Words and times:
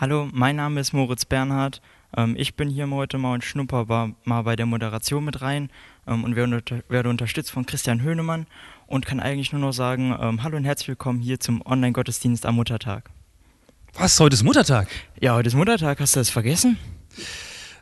Hallo, 0.00 0.30
mein 0.32 0.56
Name 0.56 0.80
ist 0.80 0.94
Moritz 0.94 1.26
Bernhard. 1.26 1.82
Ähm, 2.16 2.34
ich 2.38 2.54
bin 2.54 2.70
hier 2.70 2.88
heute 2.88 3.18
mal 3.18 3.34
und 3.34 3.44
schnupper 3.44 4.14
mal 4.24 4.42
bei 4.44 4.56
der 4.56 4.64
Moderation 4.64 5.22
mit 5.22 5.42
rein 5.42 5.68
ähm, 6.06 6.24
und 6.24 6.36
werde, 6.36 7.10
unterstützt 7.10 7.50
von 7.50 7.66
Christian 7.66 8.00
Höhnemann 8.00 8.46
und 8.86 9.04
kann 9.04 9.20
eigentlich 9.20 9.52
nur 9.52 9.60
noch 9.60 9.72
sagen, 9.72 10.16
ähm, 10.18 10.42
hallo 10.42 10.56
und 10.56 10.64
herzlich 10.64 10.88
willkommen 10.88 11.20
hier 11.20 11.38
zum 11.38 11.60
Online-Gottesdienst 11.66 12.46
am 12.46 12.54
Muttertag. 12.54 13.10
Was? 13.92 14.18
Heute 14.18 14.32
ist 14.32 14.42
Muttertag? 14.42 14.88
Ja, 15.20 15.34
heute 15.34 15.48
ist 15.48 15.54
Muttertag. 15.54 16.00
Hast 16.00 16.16
du 16.16 16.20
das 16.20 16.30
vergessen? 16.30 16.78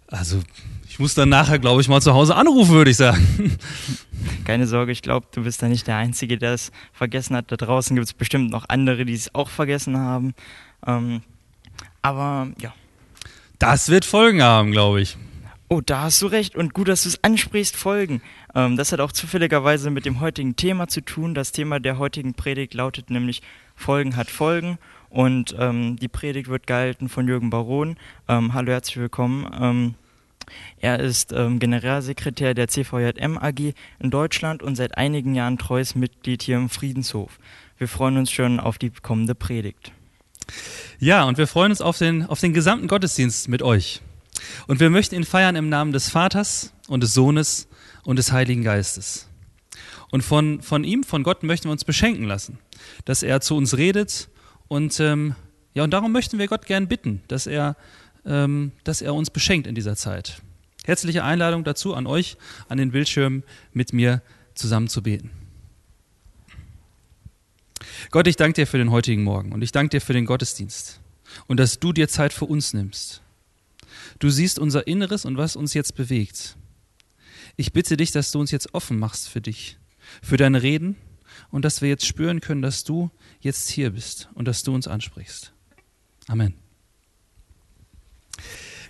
Also, 0.09 0.43
ich 0.89 0.99
muss 0.99 1.15
dann 1.15 1.29
nachher, 1.29 1.61
glaube 1.61 1.83
ich, 1.83 1.89
mal 1.89 2.01
zu 2.01 2.15
Hause 2.15 2.35
anrufen, 2.35 2.73
würde 2.73 2.91
ich 2.91 2.97
sagen. 2.97 3.57
Keine 4.45 4.67
Sorge, 4.67 4.91
ich 4.91 5.03
glaube, 5.03 5.29
du 5.31 5.45
bist 5.45 5.63
da 5.63 5.69
nicht 5.69 5.87
der 5.87 5.99
Einzige, 5.99 6.37
der 6.37 6.55
es 6.55 6.73
vergessen 6.93 7.37
hat. 7.37 7.53
Da 7.53 7.57
draußen 7.57 7.95
gibt 7.95 8.09
es 8.09 8.13
bestimmt 8.13 8.51
noch 8.51 8.65
andere, 8.69 9.05
die 9.05 9.15
es 9.15 9.33
auch 9.37 9.51
vergessen 9.51 9.97
haben. 9.97 10.35
Ähm, 10.85 11.23
aber 12.03 12.49
ja. 12.61 12.75
Das 13.59 13.89
wird 13.89 14.05
Folgen 14.05 14.43
haben, 14.43 14.73
glaube 14.73 15.01
ich. 15.01 15.17
Oh, 15.71 15.83
da 15.85 16.03
hast 16.03 16.23
du 16.23 16.27
recht. 16.27 16.57
Und 16.57 16.73
gut, 16.73 16.89
dass 16.89 17.03
du 17.03 17.11
es 17.11 17.23
ansprichst, 17.23 17.77
Folgen. 17.77 18.23
Ähm, 18.55 18.77
das 18.77 18.93
hat 18.93 19.01
auch 19.01 19.13
zufälligerweise 19.13 19.91
mit 19.91 20.07
dem 20.07 20.21
heutigen 20.21 20.57
Thema 20.57 20.89
zu 20.89 21.03
tun. 21.03 21.35
Das 21.35 21.53
Thema 21.53 21.79
der 21.79 21.99
heutigen 21.99 22.33
Predigt 22.33 22.73
lautet 22.73 23.11
nämlich 23.11 23.43
Folgen 23.77 24.17
hat 24.17 24.31
Folgen. 24.31 24.79
Und 25.11 25.55
ähm, 25.59 25.97
die 25.97 26.09
Predigt 26.09 26.49
wird 26.49 26.67
gehalten 26.67 27.09
von 27.09 27.29
Jürgen 27.29 27.51
Baron. 27.51 27.97
Ähm, 28.29 28.55
hallo, 28.55 28.73
herzlich 28.73 28.97
willkommen. 28.97 29.51
Ähm, 29.61 29.95
er 30.81 31.01
ist 31.01 31.33
ähm, 31.33 31.59
Generalsekretär 31.59 32.55
der 32.55 32.69
CVJM 32.69 33.37
AG 33.37 33.75
in 33.99 34.11
Deutschland 34.11 34.63
und 34.63 34.77
seit 34.77 34.97
einigen 34.97 35.35
Jahren 35.35 35.59
treues 35.59 35.95
Mitglied 35.95 36.43
hier 36.43 36.57
im 36.57 36.71
Friedenshof. 36.71 37.39
Wir 37.77 37.89
freuen 37.89 38.17
uns 38.17 38.31
schon 38.31 38.59
auf 38.59 38.79
die 38.79 38.91
kommende 38.91 39.35
Predigt. 39.35 39.93
Ja, 40.99 41.25
und 41.25 41.39
wir 41.39 41.47
freuen 41.47 41.73
uns 41.73 41.81
auf 41.81 41.99
den, 41.99 42.27
auf 42.27 42.41
den 42.41 42.53
gesamten 42.53 42.89
Gottesdienst 42.89 43.49
mit 43.49 43.63
euch. 43.63 44.01
Und 44.67 44.81
wir 44.81 44.91
möchten 44.91 45.15
ihn 45.15 45.25
feiern 45.25 45.57
im 45.57 45.69
Namen 45.69 45.93
des 45.93 46.11
Vaters 46.11 46.73
und 46.89 47.03
des 47.03 47.15
Sohnes 47.15 47.69
und 48.05 48.17
des 48.17 48.33
Heiligen 48.33 48.63
Geistes. 48.63 49.29
Und 50.11 50.23
von, 50.23 50.63
von 50.63 50.85
ihm, 50.85 51.05
von 51.05 51.23
Gott, 51.23 51.43
möchten 51.43 51.69
wir 51.69 51.73
uns 51.73 51.85
beschenken 51.85 52.25
lassen, 52.25 52.59
dass 53.05 53.23
er 53.23 53.41
zu 53.41 53.57
uns 53.57 53.77
redet. 53.77 54.29
Und 54.69 54.99
ähm, 55.01 55.35
ja, 55.75 55.85
und 55.85 55.91
darum 55.91 56.13
möchten 56.13 56.39
wir 56.39 56.49
Gott 56.49 56.67
gern 56.67 56.89
bitten, 56.89 57.23
dass 57.29 57.47
er, 57.47 57.77
ähm, 58.25 58.73
dass 58.85 59.03
er 59.03 59.15
uns 59.15 59.31
beschenkt 59.31 59.67
in 59.67 59.75
dieser 59.75 59.97
Zeit. 59.97 60.41
Herzliche 60.85 61.25
Einladung 61.25 61.65
dazu 61.65 61.95
an 61.95 62.07
euch, 62.07 62.37
an 62.69 62.79
den 62.79 62.91
Bildschirmen 62.91 63.45
mit 63.73 63.93
mir 63.93 64.23
zusammen 64.55 64.89
zu 64.89 65.03
beten. 65.03 65.31
Gott, 68.11 68.27
ich 68.27 68.37
danke 68.37 68.55
dir 68.55 68.67
für 68.67 68.79
den 68.79 68.91
heutigen 68.91 69.23
Morgen 69.23 69.53
und 69.53 69.63
ich 69.63 69.73
danke 69.73 69.91
dir 69.91 70.01
für 70.01 70.13
den 70.13 70.27
Gottesdienst 70.27 71.01
und 71.47 71.59
dass 71.59 71.79
du 71.79 71.93
dir 71.93 72.09
Zeit 72.09 72.33
für 72.33 72.47
uns 72.47 72.73
nimmst. 72.73 73.23
Du 74.19 74.31
siehst 74.31 74.59
unser 74.59 74.87
Inneres 74.87 75.25
und 75.25 75.37
was 75.37 75.57
uns 75.57 75.75
jetzt 75.75 75.95
bewegt. 75.95 76.57
Ich 77.57 77.73
bitte 77.73 77.97
dich, 77.97 78.11
dass 78.13 78.31
du 78.31 78.41
uns 78.41 78.51
jetzt 78.51 78.75
offen 78.75 78.99
machst 78.99 79.29
für 79.29 79.41
dich, 79.41 79.79
für 80.23 80.37
deine 80.37 80.63
Reden 80.63 80.97
und 81.51 81.65
dass 81.65 81.83
wir 81.83 81.89
jetzt 81.89 82.07
spüren 82.07 82.41
können, 82.41 82.63
dass 82.63 82.85
du 82.85 83.11
jetzt 83.41 83.69
hier 83.69 83.91
bist 83.91 84.29
und 84.35 84.49
dass 84.49 84.63
du 84.63 84.75
uns 84.75 84.89
ansprichst. 84.89 85.53
Amen. 86.27 86.55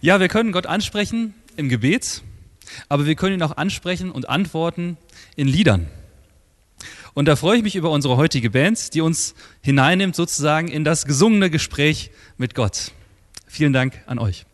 Ja, 0.00 0.20
wir 0.20 0.28
können 0.28 0.53
Gott 0.53 0.66
ansprechen 0.66 1.34
im 1.56 1.69
Gebet, 1.69 2.22
aber 2.89 3.06
wir 3.06 3.14
können 3.14 3.34
ihn 3.34 3.42
auch 3.42 3.56
ansprechen 3.56 4.11
und 4.11 4.28
antworten 4.28 4.97
in 5.36 5.48
Liedern. 5.48 5.89
Und 7.14 7.27
da 7.27 7.37
freue 7.37 7.59
ich 7.59 7.62
mich 7.62 7.77
über 7.77 7.91
unsere 7.91 8.17
heutige 8.17 8.51
Band, 8.51 8.95
die 8.95 9.01
uns 9.01 9.34
hineinnimmt 9.62 10.17
sozusagen 10.17 10.69
in 10.69 10.84
das 10.84 11.06
gesungene 11.06 11.50
Gespräch 11.50 12.11
mit 12.37 12.55
Gott. 12.55 12.92
Vielen 13.47 13.73
Dank 13.73 14.03
an 14.06 14.19
euch. 14.19 14.45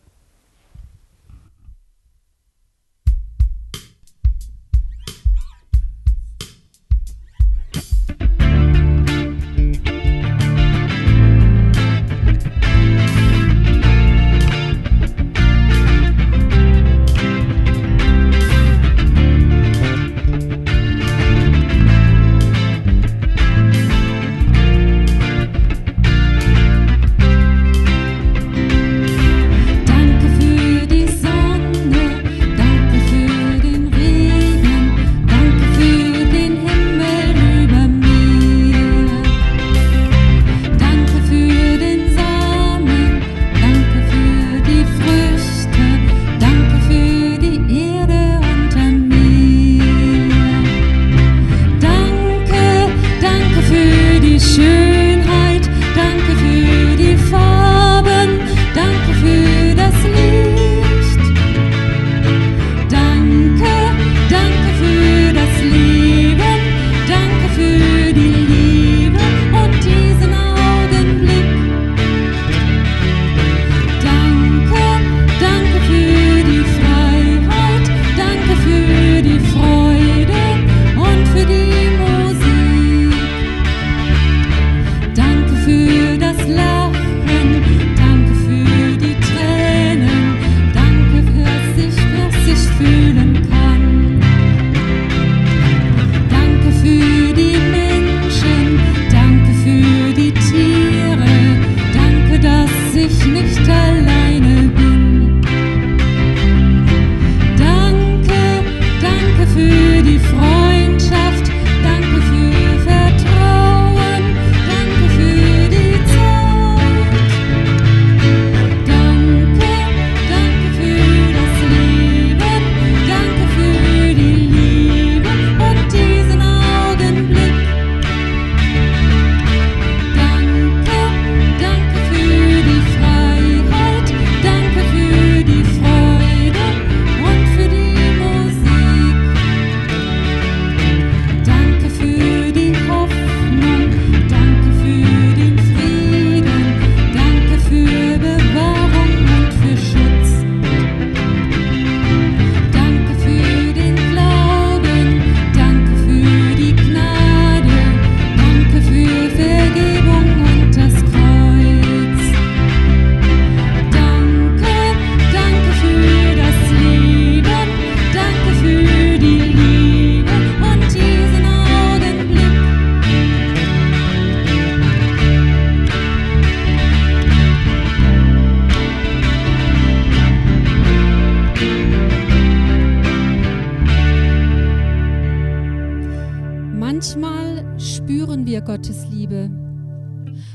Gottes 188.65 189.05
Liebe. 189.11 189.49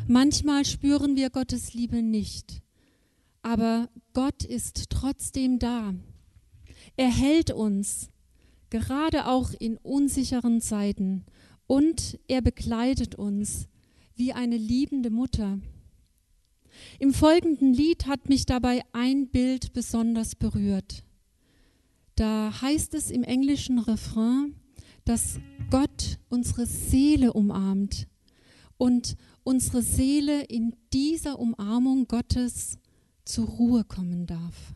Manchmal 0.09 0.65
spüren 0.65 1.15
wir 1.15 1.31
Gottes 1.31 1.75
Liebe 1.75 2.03
nicht, 2.03 2.61
aber 3.41 3.89
Gott 4.15 4.43
ist 4.43 4.91
trotzdem 4.91 5.61
da. 5.61 5.95
Er 6.97 7.09
hält 7.09 7.53
uns, 7.53 8.09
gerade 8.69 9.27
auch 9.27 9.53
in 9.59 9.77
unsicheren 9.77 10.61
Zeiten, 10.61 11.25
und 11.69 12.19
er 12.27 12.43
begleitet 12.43 13.15
uns 13.15 13.69
wie 14.17 14.33
eine 14.33 14.57
liebende 14.57 15.11
Mutter. 15.11 15.61
Im 16.99 17.15
folgenden 17.15 17.73
Lied 17.73 18.07
hat 18.07 18.29
mich 18.29 18.45
dabei 18.45 18.83
ein 18.93 19.29
Bild 19.29 19.73
besonders 19.73 20.35
berührt. 20.35 21.05
Da 22.17 22.61
heißt 22.61 22.93
es 22.95 23.11
im 23.11 23.23
englischen 23.23 23.79
Refrain, 23.79 24.57
dass 25.05 25.39
Gott 25.71 26.19
unsere 26.29 26.67
Seele 26.67 27.33
umarmt 27.33 28.07
und 28.77 29.17
unsere 29.43 29.83
Seele 29.83 30.43
in 30.45 30.75
dieser 30.93 31.39
Umarmung 31.39 32.07
Gottes 32.07 32.79
zur 33.25 33.47
Ruhe 33.47 33.85
kommen 33.85 34.27
darf. 34.27 34.75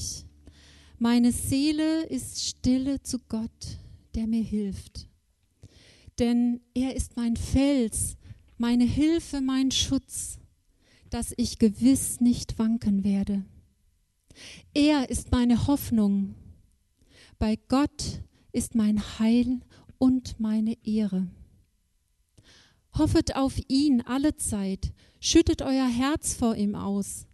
62, 0.00 0.26
Meine 0.98 1.32
Seele 1.32 2.04
ist 2.06 2.44
stille 2.44 3.02
zu 3.02 3.18
Gott, 3.28 3.78
der 4.14 4.26
mir 4.26 4.42
hilft. 4.42 5.08
Denn 6.18 6.60
er 6.74 6.94
ist 6.94 7.16
mein 7.16 7.36
Fels, 7.36 8.16
meine 8.58 8.84
Hilfe, 8.84 9.40
mein 9.40 9.70
Schutz, 9.70 10.38
dass 11.08 11.32
ich 11.36 11.58
gewiss 11.58 12.20
nicht 12.20 12.58
wanken 12.58 13.04
werde. 13.04 13.44
Er 14.74 15.08
ist 15.08 15.32
meine 15.32 15.66
Hoffnung. 15.66 16.34
Bei 17.38 17.56
Gott 17.68 18.20
ist 18.52 18.74
mein 18.74 19.18
Heil 19.18 19.60
und 19.98 20.38
meine 20.38 20.76
Ehre. 20.84 21.26
Hoffet 22.98 23.36
auf 23.36 23.58
ihn 23.68 24.02
alle 24.02 24.36
Zeit, 24.36 24.92
schüttet 25.20 25.62
euer 25.62 25.88
Herz 25.88 26.34
vor 26.34 26.56
ihm 26.56 26.74
aus. 26.74 27.26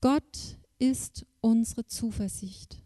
Gott 0.00 0.58
ist 0.90 1.24
unsere 1.40 1.86
Zuversicht. 1.86 2.83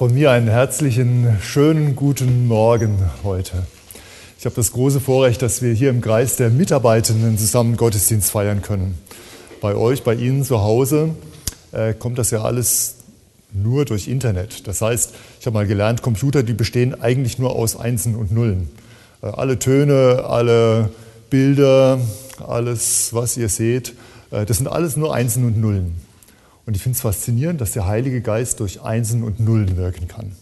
Von 0.00 0.14
mir 0.14 0.30
einen 0.30 0.48
herzlichen, 0.48 1.36
schönen 1.42 1.94
guten 1.94 2.48
Morgen 2.48 2.96
heute. 3.22 3.64
Ich 4.38 4.46
habe 4.46 4.56
das 4.56 4.72
große 4.72 4.98
Vorrecht, 4.98 5.42
dass 5.42 5.60
wir 5.60 5.74
hier 5.74 5.90
im 5.90 6.00
Kreis 6.00 6.36
der 6.36 6.48
Mitarbeitenden 6.48 7.36
zusammen 7.36 7.76
Gottesdienst 7.76 8.30
feiern 8.30 8.62
können. 8.62 8.96
Bei 9.60 9.74
euch, 9.74 10.02
bei 10.02 10.14
Ihnen 10.14 10.42
zu 10.42 10.62
Hause 10.62 11.10
äh, 11.72 11.92
kommt 11.92 12.16
das 12.16 12.30
ja 12.30 12.40
alles 12.40 12.94
nur 13.52 13.84
durch 13.84 14.08
Internet. 14.08 14.66
Das 14.66 14.80
heißt, 14.80 15.12
ich 15.38 15.44
habe 15.44 15.52
mal 15.52 15.66
gelernt, 15.66 16.00
Computer, 16.00 16.42
die 16.42 16.54
bestehen 16.54 16.98
eigentlich 16.98 17.38
nur 17.38 17.54
aus 17.54 17.78
Einsen 17.78 18.16
und 18.16 18.32
Nullen. 18.32 18.70
Äh, 19.20 19.26
alle 19.26 19.58
Töne, 19.58 20.24
alle 20.26 20.88
Bilder, 21.28 22.00
alles, 22.48 23.12
was 23.12 23.36
ihr 23.36 23.50
seht, 23.50 23.92
äh, 24.30 24.46
das 24.46 24.56
sind 24.56 24.66
alles 24.66 24.96
nur 24.96 25.14
Einsen 25.14 25.44
und 25.44 25.60
Nullen. 25.60 26.09
Und 26.66 26.76
ich 26.76 26.82
finde 26.82 26.96
es 26.96 27.02
faszinierend, 27.02 27.60
dass 27.60 27.72
der 27.72 27.86
Heilige 27.86 28.20
Geist 28.20 28.60
durch 28.60 28.82
Einsen 28.82 29.22
und 29.22 29.40
Nullen 29.40 29.76
wirken 29.76 30.08
kann. 30.08 30.32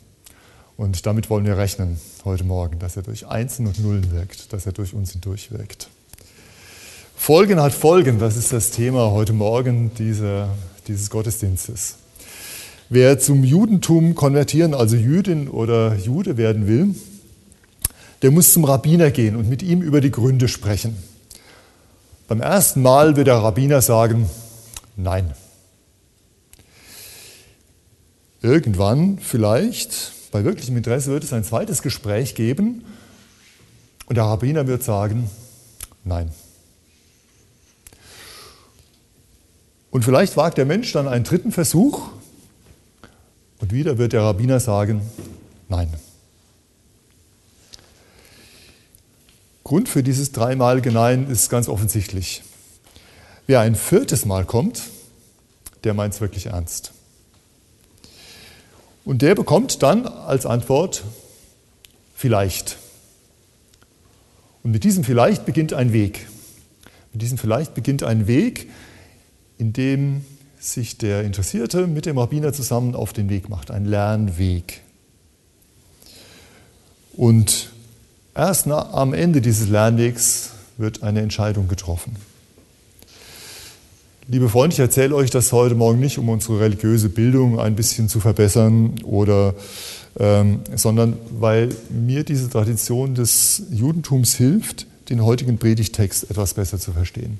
Und 0.76 1.06
damit 1.06 1.28
wollen 1.30 1.44
wir 1.44 1.56
rechnen 1.56 1.98
heute 2.24 2.44
Morgen, 2.44 2.78
dass 2.78 2.96
er 2.96 3.02
durch 3.02 3.26
Einsen 3.26 3.66
und 3.66 3.80
Nullen 3.80 4.12
wirkt, 4.12 4.52
dass 4.52 4.66
er 4.66 4.72
durch 4.72 4.94
uns 4.94 5.12
hindurch 5.12 5.50
wirkt. 5.50 5.88
Folgen 7.16 7.60
hat 7.60 7.72
Folgen, 7.72 8.20
das 8.20 8.36
ist 8.36 8.52
das 8.52 8.70
Thema 8.70 9.10
heute 9.10 9.32
Morgen 9.32 9.90
dieser, 9.98 10.50
dieses 10.86 11.10
Gottesdienstes. 11.10 11.96
Wer 12.90 13.18
zum 13.18 13.44
Judentum 13.44 14.14
konvertieren, 14.14 14.72
also 14.72 14.96
Jüdin 14.96 15.48
oder 15.48 15.96
Jude 15.96 16.36
werden 16.36 16.68
will, 16.68 16.94
der 18.22 18.30
muss 18.30 18.52
zum 18.52 18.64
Rabbiner 18.64 19.10
gehen 19.10 19.36
und 19.36 19.48
mit 19.48 19.62
ihm 19.62 19.82
über 19.82 20.00
die 20.00 20.10
Gründe 20.10 20.48
sprechen. 20.48 20.96
Beim 22.28 22.40
ersten 22.40 22.82
Mal 22.82 23.16
wird 23.16 23.26
der 23.26 23.36
Rabbiner 23.36 23.82
sagen, 23.82 24.30
nein. 24.96 25.32
Irgendwann 28.40 29.18
vielleicht, 29.18 30.12
bei 30.30 30.44
wirklichem 30.44 30.76
Interesse, 30.76 31.10
wird 31.10 31.24
es 31.24 31.32
ein 31.32 31.44
zweites 31.44 31.82
Gespräch 31.82 32.34
geben 32.34 32.84
und 34.06 34.16
der 34.16 34.24
Rabbiner 34.24 34.66
wird 34.66 34.82
sagen, 34.82 35.28
nein. 36.04 36.30
Und 39.90 40.04
vielleicht 40.04 40.36
wagt 40.36 40.58
der 40.58 40.66
Mensch 40.66 40.92
dann 40.92 41.08
einen 41.08 41.24
dritten 41.24 41.50
Versuch 41.50 42.10
und 43.58 43.72
wieder 43.72 43.98
wird 43.98 44.12
der 44.12 44.22
Rabbiner 44.22 44.60
sagen, 44.60 45.02
nein. 45.68 45.92
Grund 49.64 49.88
für 49.88 50.02
dieses 50.02 50.32
dreimalige 50.32 50.92
Nein 50.92 51.28
ist 51.28 51.50
ganz 51.50 51.68
offensichtlich. 51.68 52.42
Wer 53.46 53.60
ein 53.60 53.74
viertes 53.74 54.24
Mal 54.24 54.46
kommt, 54.46 54.82
der 55.84 55.92
meint 55.92 56.14
es 56.14 56.20
wirklich 56.22 56.46
ernst. 56.46 56.92
Und 59.08 59.22
der 59.22 59.34
bekommt 59.34 59.82
dann 59.82 60.06
als 60.06 60.44
Antwort 60.44 61.02
vielleicht. 62.14 62.76
Und 64.62 64.72
mit 64.72 64.84
diesem 64.84 65.02
vielleicht 65.02 65.46
beginnt 65.46 65.72
ein 65.72 65.94
Weg. 65.94 66.26
Mit 67.14 67.22
diesem 67.22 67.38
vielleicht 67.38 67.74
beginnt 67.74 68.02
ein 68.02 68.26
Weg, 68.26 68.68
in 69.56 69.72
dem 69.72 70.26
sich 70.58 70.98
der 70.98 71.24
Interessierte 71.24 71.86
mit 71.86 72.04
dem 72.04 72.18
Rabbiner 72.18 72.52
zusammen 72.52 72.94
auf 72.94 73.14
den 73.14 73.30
Weg 73.30 73.48
macht, 73.48 73.70
ein 73.70 73.86
Lernweg. 73.86 74.82
Und 77.16 77.70
erst 78.34 78.68
am 78.68 79.14
Ende 79.14 79.40
dieses 79.40 79.70
Lernwegs 79.70 80.50
wird 80.76 81.02
eine 81.02 81.22
Entscheidung 81.22 81.66
getroffen. 81.66 82.14
Liebe 84.30 84.50
Freunde, 84.50 84.74
ich 84.74 84.80
erzähle 84.80 85.14
euch 85.14 85.30
das 85.30 85.52
heute 85.52 85.74
Morgen 85.74 86.00
nicht, 86.00 86.18
um 86.18 86.28
unsere 86.28 86.60
religiöse 86.60 87.08
Bildung 87.08 87.58
ein 87.58 87.74
bisschen 87.76 88.10
zu 88.10 88.20
verbessern 88.20 88.96
oder 89.02 89.54
ähm, 90.20 90.60
sondern 90.74 91.16
weil 91.30 91.70
mir 91.88 92.24
diese 92.24 92.50
Tradition 92.50 93.14
des 93.14 93.62
Judentums 93.70 94.34
hilft, 94.34 94.86
den 95.08 95.24
heutigen 95.24 95.56
Predigtext 95.56 96.30
etwas 96.30 96.52
besser 96.52 96.78
zu 96.78 96.92
verstehen. 96.92 97.38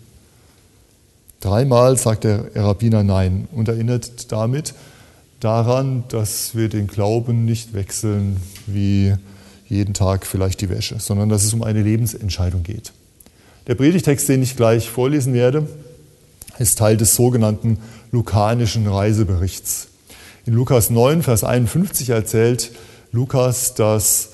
Dreimal 1.42 1.98
sagt 1.98 2.24
der 2.24 2.56
Rabbiner 2.56 3.02
Nein 3.02 3.48
und 3.52 3.68
erinnert 3.68 4.32
damit 4.32 4.72
daran, 5.40 6.04
dass 6.08 6.54
wir 6.54 6.70
den 6.70 6.86
Glauben 6.86 7.44
nicht 7.44 7.74
wechseln 7.74 8.38
wie 8.66 9.12
jeden 9.68 9.92
Tag 9.92 10.24
vielleicht 10.24 10.62
die 10.62 10.70
Wäsche, 10.70 11.00
sondern 11.00 11.28
dass 11.28 11.44
es 11.44 11.52
um 11.52 11.62
eine 11.62 11.82
Lebensentscheidung 11.82 12.62
geht. 12.62 12.92
Der 13.66 13.74
Predigtext, 13.74 14.26
den 14.30 14.42
ich 14.42 14.56
gleich 14.56 14.88
vorlesen 14.88 15.34
werde, 15.34 15.66
ist 16.58 16.78
Teil 16.78 16.96
des 16.96 17.14
sogenannten 17.14 17.78
lukanischen 18.12 18.86
Reiseberichts. 18.86 19.88
In 20.46 20.54
Lukas 20.54 20.90
9, 20.90 21.22
Vers 21.22 21.44
51 21.44 22.10
erzählt 22.10 22.72
Lukas, 23.12 23.74
dass 23.74 24.30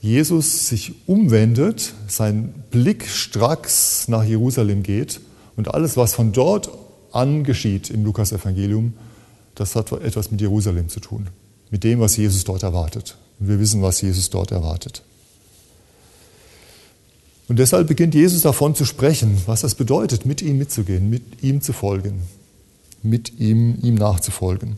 Jesus 0.00 0.68
sich 0.68 0.94
umwendet, 1.06 1.92
sein 2.06 2.54
Blick 2.70 3.06
stracks 3.08 4.06
nach 4.08 4.24
Jerusalem 4.24 4.82
geht 4.82 5.20
und 5.56 5.74
alles, 5.74 5.96
was 5.96 6.14
von 6.14 6.32
dort 6.32 6.70
an 7.12 7.42
geschieht 7.42 7.90
im 7.90 8.04
Lukas-Evangelium, 8.04 8.94
das 9.54 9.74
hat 9.74 9.90
etwas 9.92 10.30
mit 10.30 10.40
Jerusalem 10.40 10.88
zu 10.88 11.00
tun, 11.00 11.26
mit 11.70 11.82
dem, 11.84 12.00
was 12.00 12.16
Jesus 12.16 12.44
dort 12.44 12.62
erwartet. 12.62 13.16
Und 13.40 13.48
wir 13.48 13.58
wissen, 13.58 13.82
was 13.82 14.00
Jesus 14.00 14.30
dort 14.30 14.52
erwartet. 14.52 15.02
Und 17.48 17.58
deshalb 17.58 17.88
beginnt 17.88 18.14
Jesus 18.14 18.42
davon 18.42 18.74
zu 18.74 18.84
sprechen, 18.84 19.38
was 19.46 19.62
das 19.62 19.74
bedeutet, 19.74 20.26
mit 20.26 20.42
ihm 20.42 20.58
mitzugehen, 20.58 21.08
mit 21.08 21.42
ihm 21.42 21.62
zu 21.62 21.72
folgen, 21.72 22.20
mit 23.02 23.38
ihm, 23.40 23.78
ihm 23.82 23.94
nachzufolgen. 23.94 24.76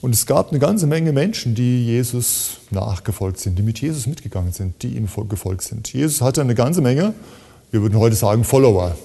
Und 0.00 0.14
es 0.14 0.26
gab 0.26 0.50
eine 0.50 0.60
ganze 0.60 0.86
Menge 0.86 1.12
Menschen, 1.12 1.56
die 1.56 1.84
Jesus 1.84 2.58
nachgefolgt 2.70 3.40
sind, 3.40 3.58
die 3.58 3.62
mit 3.62 3.80
Jesus 3.80 4.06
mitgegangen 4.06 4.52
sind, 4.52 4.80
die 4.82 4.96
ihm 4.96 5.08
gefolgt 5.28 5.62
sind. 5.62 5.92
Jesus 5.92 6.20
hatte 6.20 6.40
eine 6.40 6.54
ganze 6.54 6.80
Menge, 6.80 7.14
wir 7.72 7.82
würden 7.82 7.98
heute 7.98 8.14
sagen, 8.14 8.44
Follower. 8.44 8.96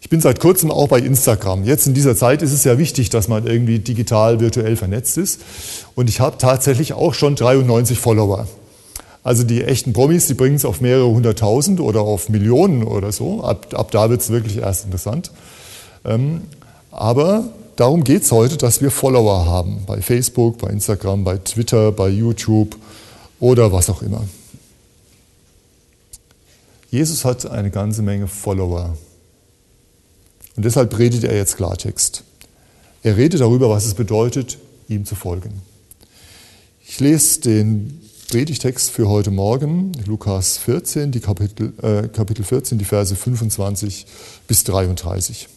Ich 0.00 0.08
bin 0.08 0.22
seit 0.22 0.40
kurzem 0.40 0.70
auch 0.70 0.88
bei 0.88 0.98
Instagram. 1.00 1.64
Jetzt 1.64 1.86
in 1.86 1.92
dieser 1.92 2.16
Zeit 2.16 2.40
ist 2.40 2.52
es 2.52 2.64
ja 2.64 2.78
wichtig, 2.78 3.10
dass 3.10 3.28
man 3.28 3.46
irgendwie 3.46 3.80
digital, 3.80 4.40
virtuell 4.40 4.76
vernetzt 4.76 5.18
ist. 5.18 5.42
Und 5.94 6.08
ich 6.08 6.20
habe 6.20 6.38
tatsächlich 6.38 6.94
auch 6.94 7.12
schon 7.12 7.36
93 7.36 7.98
Follower. 7.98 8.48
Also 9.22 9.44
die 9.44 9.62
echten 9.62 9.92
Promis, 9.92 10.26
die 10.26 10.34
bringen 10.34 10.56
es 10.56 10.64
auf 10.64 10.80
mehrere 10.80 11.08
hunderttausend 11.08 11.80
oder 11.80 12.00
auf 12.00 12.28
Millionen 12.28 12.82
oder 12.82 13.12
so. 13.12 13.42
Ab, 13.44 13.74
ab 13.74 13.90
da 13.90 14.08
wird 14.08 14.22
es 14.22 14.30
wirklich 14.30 14.58
erst 14.58 14.86
interessant. 14.86 15.30
Ähm, 16.04 16.42
aber 16.90 17.44
darum 17.76 18.02
geht 18.02 18.22
es 18.22 18.32
heute, 18.32 18.56
dass 18.56 18.80
wir 18.80 18.90
Follower 18.90 19.44
haben. 19.44 19.82
Bei 19.86 20.00
Facebook, 20.00 20.58
bei 20.58 20.70
Instagram, 20.70 21.24
bei 21.24 21.36
Twitter, 21.36 21.92
bei 21.92 22.08
YouTube 22.08 22.76
oder 23.40 23.72
was 23.72 23.90
auch 23.90 24.02
immer. 24.02 24.24
Jesus 26.90 27.24
hat 27.24 27.46
eine 27.46 27.70
ganze 27.70 28.02
Menge 28.02 28.26
Follower. 28.26 28.96
Und 30.56 30.64
deshalb 30.64 30.98
redet 30.98 31.24
er 31.24 31.36
jetzt 31.36 31.56
Klartext. 31.56 32.24
Er 33.02 33.16
redet 33.16 33.40
darüber, 33.40 33.70
was 33.70 33.86
es 33.86 33.94
bedeutet, 33.94 34.58
ihm 34.88 35.04
zu 35.04 35.14
folgen. 35.14 35.62
Ich 36.86 36.98
lese 36.98 37.40
den 37.40 37.99
Predigtext 38.30 38.92
für 38.92 39.08
heute 39.08 39.32
Morgen, 39.32 39.90
Lukas 40.06 40.56
14, 40.58 41.10
die 41.10 41.18
Kapitel, 41.18 41.72
äh, 41.82 42.06
Kapitel 42.06 42.44
14, 42.44 42.78
die 42.78 42.84
Verse 42.84 43.16
25 43.16 44.06
bis 44.46 44.62
33. 44.62 45.48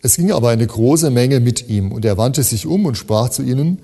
Es 0.00 0.14
ging 0.14 0.30
aber 0.30 0.50
eine 0.50 0.64
große 0.64 1.10
Menge 1.10 1.40
mit 1.40 1.68
ihm, 1.68 1.90
und 1.90 2.04
er 2.04 2.18
wandte 2.18 2.44
sich 2.44 2.66
um 2.66 2.86
und 2.86 2.96
sprach 2.96 3.30
zu 3.30 3.42
ihnen, 3.42 3.80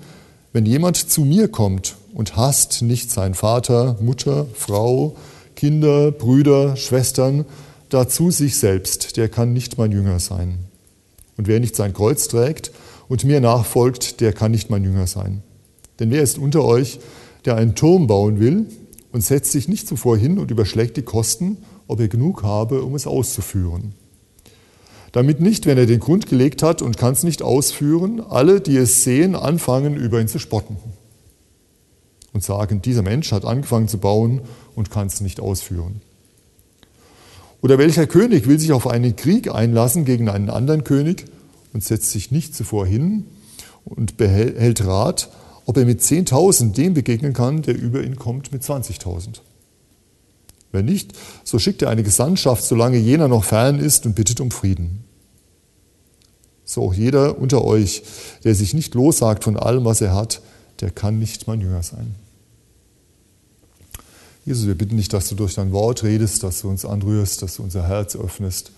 wenn 0.53 0.65
jemand 0.65 0.95
zu 0.95 1.25
mir 1.25 1.49
kommt 1.49 1.97
und 2.13 2.37
hasst 2.37 2.83
nicht 2.83 3.11
sein 3.11 3.33
Vater, 3.33 3.97
Mutter, 3.99 4.47
Frau, 4.53 5.17
Kinder, 5.57 6.11
Brüder, 6.11 6.77
Schwestern, 6.77 7.43
dazu 7.89 8.31
sich 8.31 8.57
selbst, 8.57 9.17
der 9.17 9.27
kann 9.27 9.51
nicht 9.51 9.77
mein 9.77 9.91
Jünger 9.91 10.21
sein. 10.21 10.59
Und 11.35 11.49
wer 11.49 11.59
nicht 11.59 11.75
sein 11.75 11.93
Kreuz 11.93 12.29
trägt 12.29 12.71
und 13.09 13.25
mir 13.25 13.41
nachfolgt, 13.41 14.21
der 14.21 14.31
kann 14.31 14.51
nicht 14.51 14.69
mein 14.69 14.85
Jünger 14.85 15.05
sein. 15.05 15.43
Denn 15.99 16.11
wer 16.11 16.23
ist 16.23 16.37
unter 16.37 16.63
euch, 16.63 16.99
der 17.45 17.55
einen 17.55 17.75
Turm 17.75 18.07
bauen 18.07 18.39
will 18.39 18.67
und 19.11 19.23
setzt 19.23 19.51
sich 19.51 19.67
nicht 19.67 19.87
zuvor 19.87 20.17
hin 20.17 20.39
und 20.39 20.51
überschlägt 20.51 20.97
die 20.97 21.03
Kosten, 21.03 21.57
ob 21.87 21.99
er 21.99 22.07
genug 22.07 22.43
habe, 22.43 22.83
um 22.83 22.95
es 22.95 23.07
auszuführen? 23.07 23.93
Damit 25.11 25.39
nicht, 25.39 25.65
wenn 25.65 25.77
er 25.77 25.87
den 25.87 25.99
Grund 25.99 26.27
gelegt 26.27 26.61
hat 26.61 26.81
und 26.81 26.97
kann 26.97 27.13
es 27.13 27.23
nicht 27.23 27.41
ausführen, 27.41 28.21
alle, 28.21 28.61
die 28.61 28.77
es 28.77 29.03
sehen, 29.03 29.35
anfangen, 29.35 29.95
über 29.95 30.21
ihn 30.21 30.27
zu 30.27 30.39
spotten 30.39 30.77
und 32.33 32.43
sagen, 32.43 32.81
dieser 32.81 33.01
Mensch 33.01 33.31
hat 33.31 33.45
angefangen 33.45 33.87
zu 33.87 33.97
bauen 33.97 34.41
und 34.75 34.91
kann 34.91 35.07
es 35.07 35.21
nicht 35.21 35.39
ausführen. 35.39 36.01
Oder 37.61 37.77
welcher 37.77 38.07
König 38.07 38.47
will 38.47 38.59
sich 38.59 38.71
auf 38.71 38.87
einen 38.87 39.15
Krieg 39.15 39.53
einlassen 39.53 40.05
gegen 40.05 40.29
einen 40.29 40.49
anderen 40.49 40.83
König 40.83 41.25
und 41.73 41.83
setzt 41.83 42.11
sich 42.11 42.31
nicht 42.31 42.55
zuvor 42.55 42.85
hin 42.85 43.25
und 43.83 44.17
behält 44.17 44.85
Rat, 44.85 45.29
ob 45.69 45.77
er 45.77 45.85
mit 45.85 46.01
10.000 46.01 46.71
dem 46.71 46.95
begegnen 46.95 47.33
kann, 47.33 47.61
der 47.61 47.77
über 47.77 48.01
ihn 48.01 48.15
kommt 48.15 48.51
mit 48.51 48.63
20.000. 48.63 49.41
Wenn 50.71 50.85
nicht, 50.85 51.13
so 51.43 51.59
schickt 51.59 51.83
er 51.83 51.91
eine 51.91 52.01
Gesandtschaft, 52.01 52.63
solange 52.63 52.97
jener 52.97 53.27
noch 53.27 53.43
fern 53.43 53.77
ist 53.77 54.07
und 54.07 54.15
bittet 54.15 54.39
um 54.39 54.49
Frieden. 54.49 55.03
So 56.65 56.85
auch 56.85 56.93
jeder 56.95 57.37
unter 57.37 57.63
euch, 57.63 58.01
der 58.43 58.55
sich 58.55 58.73
nicht 58.73 58.95
lossagt 58.95 59.43
von 59.43 59.57
allem, 59.57 59.85
was 59.85 60.01
er 60.01 60.15
hat, 60.15 60.41
der 60.79 60.89
kann 60.89 61.19
nicht 61.19 61.45
mein 61.45 61.61
Jünger 61.61 61.83
sein. 61.83 62.15
Jesus, 64.45 64.65
wir 64.65 64.75
bitten 64.75 64.97
dich, 64.97 65.07
dass 65.07 65.29
du 65.29 65.35
durch 65.35 65.53
dein 65.53 65.71
Wort 65.71 66.01
redest, 66.01 66.41
dass 66.41 66.61
du 66.61 66.69
uns 66.69 66.83
anrührst, 66.83 67.43
dass 67.43 67.57
du 67.57 67.61
unser 67.61 67.87
Herz 67.87 68.15
öffnest 68.15 68.71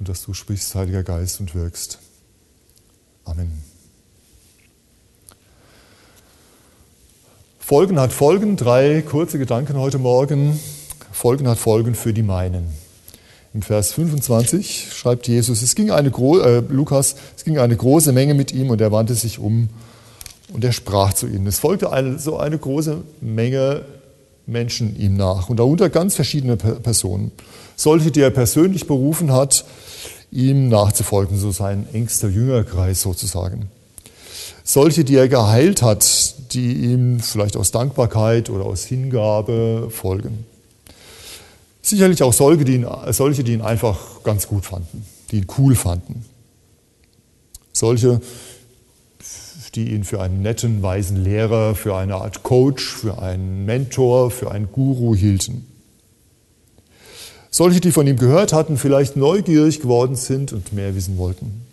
und 0.00 0.08
dass 0.08 0.24
du 0.24 0.34
sprichst, 0.34 0.74
Heiliger 0.74 1.04
Geist, 1.04 1.38
und 1.38 1.54
wirkst. 1.54 2.00
Amen. 3.24 3.67
Folgen 7.68 8.00
hat 8.00 8.14
Folgen, 8.14 8.56
drei 8.56 9.02
kurze 9.02 9.38
Gedanken 9.38 9.76
heute 9.76 9.98
Morgen. 9.98 10.58
Folgen 11.12 11.46
hat 11.46 11.58
Folgen 11.58 11.94
für 11.94 12.14
die 12.14 12.22
meinen. 12.22 12.68
Im 13.52 13.60
Vers 13.60 13.92
25 13.92 14.90
schreibt 14.90 15.28
Jesus, 15.28 15.60
es 15.60 15.74
ging 15.74 15.90
eine, 15.90 16.08
äh, 16.08 16.62
Lukas, 16.66 17.16
es 17.36 17.44
ging 17.44 17.58
eine 17.58 17.76
große 17.76 18.12
Menge 18.12 18.32
mit 18.32 18.52
ihm 18.52 18.70
und 18.70 18.80
er 18.80 18.90
wandte 18.90 19.14
sich 19.14 19.38
um 19.38 19.68
und 20.50 20.64
er 20.64 20.72
sprach 20.72 21.12
zu 21.12 21.26
ihnen. 21.26 21.46
Es 21.46 21.58
folgte 21.58 21.92
eine, 21.92 22.18
so 22.18 22.38
eine 22.38 22.56
große 22.56 23.02
Menge 23.20 23.82
Menschen 24.46 24.98
ihm 24.98 25.18
nach 25.18 25.50
und 25.50 25.58
darunter 25.58 25.90
ganz 25.90 26.14
verschiedene 26.14 26.56
Personen. 26.56 27.32
Solche, 27.76 28.10
die 28.10 28.22
er 28.22 28.30
persönlich 28.30 28.86
berufen 28.86 29.30
hat, 29.30 29.66
ihm 30.30 30.70
nachzufolgen, 30.70 31.36
so 31.36 31.50
sein 31.50 31.86
engster 31.92 32.30
Jüngerkreis 32.30 33.02
sozusagen. 33.02 33.68
Solche, 34.70 35.02
die 35.02 35.16
er 35.16 35.28
geheilt 35.28 35.80
hat, 35.80 36.52
die 36.52 36.74
ihm 36.74 37.20
vielleicht 37.20 37.56
aus 37.56 37.70
Dankbarkeit 37.70 38.50
oder 38.50 38.66
aus 38.66 38.84
Hingabe 38.84 39.88
folgen. 39.90 40.44
Sicherlich 41.80 42.22
auch 42.22 42.34
solche 42.34 42.66
die, 42.66 42.74
ihn, 42.74 42.86
solche, 43.12 43.44
die 43.44 43.54
ihn 43.54 43.62
einfach 43.62 44.22
ganz 44.24 44.46
gut 44.46 44.66
fanden, 44.66 45.06
die 45.30 45.38
ihn 45.38 45.46
cool 45.56 45.74
fanden. 45.74 46.22
Solche, 47.72 48.20
die 49.74 49.94
ihn 49.94 50.04
für 50.04 50.20
einen 50.20 50.42
netten, 50.42 50.82
weisen 50.82 51.16
Lehrer, 51.24 51.74
für 51.74 51.96
eine 51.96 52.16
Art 52.16 52.42
Coach, 52.42 52.84
für 52.84 53.22
einen 53.22 53.64
Mentor, 53.64 54.30
für 54.30 54.50
einen 54.50 54.70
Guru 54.70 55.14
hielten. 55.14 55.66
Solche, 57.50 57.80
die 57.80 57.90
von 57.90 58.06
ihm 58.06 58.18
gehört 58.18 58.52
hatten, 58.52 58.76
vielleicht 58.76 59.16
neugierig 59.16 59.80
geworden 59.80 60.14
sind 60.14 60.52
und 60.52 60.74
mehr 60.74 60.94
wissen 60.94 61.16
wollten. 61.16 61.67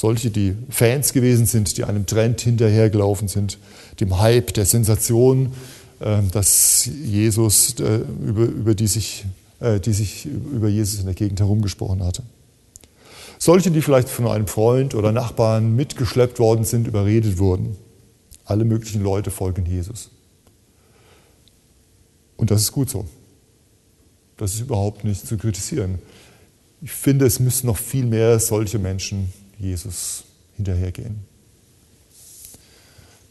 Solche, 0.00 0.30
die 0.30 0.54
Fans 0.70 1.12
gewesen 1.12 1.46
sind, 1.46 1.76
die 1.76 1.82
einem 1.82 2.06
Trend 2.06 2.40
hinterhergelaufen 2.40 3.26
sind, 3.26 3.58
dem 3.98 4.20
Hype, 4.20 4.54
der 4.54 4.64
Sensation, 4.64 5.52
äh, 5.98 6.22
dass 6.30 6.88
Jesus, 7.02 7.74
äh, 7.80 8.02
über, 8.24 8.44
über 8.44 8.74
die, 8.76 8.86
sich, 8.86 9.26
äh, 9.58 9.80
die 9.80 9.92
sich 9.92 10.26
über 10.26 10.68
Jesus 10.68 11.00
in 11.00 11.06
der 11.06 11.16
Gegend 11.16 11.40
herumgesprochen 11.40 12.04
hatte. 12.04 12.22
Solche, 13.40 13.72
die 13.72 13.82
vielleicht 13.82 14.08
von 14.08 14.28
einem 14.28 14.46
Freund 14.46 14.94
oder 14.94 15.10
Nachbarn 15.10 15.74
mitgeschleppt 15.74 16.38
worden 16.38 16.62
sind, 16.62 16.86
überredet 16.86 17.38
wurden. 17.38 17.76
Alle 18.44 18.64
möglichen 18.64 19.02
Leute 19.02 19.32
folgen 19.32 19.66
Jesus. 19.66 20.10
Und 22.36 22.52
das 22.52 22.60
ist 22.60 22.70
gut 22.70 22.88
so. 22.88 23.04
Das 24.36 24.54
ist 24.54 24.60
überhaupt 24.60 25.02
nicht 25.02 25.26
zu 25.26 25.36
kritisieren. 25.36 25.98
Ich 26.82 26.92
finde, 26.92 27.26
es 27.26 27.40
müssen 27.40 27.66
noch 27.66 27.78
viel 27.78 28.06
mehr 28.06 28.38
solche 28.38 28.78
Menschen 28.78 29.32
Jesus 29.58 30.24
hinterhergehen. 30.56 31.20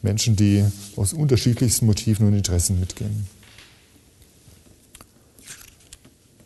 Menschen, 0.02 0.36
die 0.36 0.64
aus 0.96 1.12
unterschiedlichsten 1.12 1.86
Motiven 1.86 2.26
und 2.26 2.34
Interessen 2.34 2.78
mitgehen. 2.78 3.26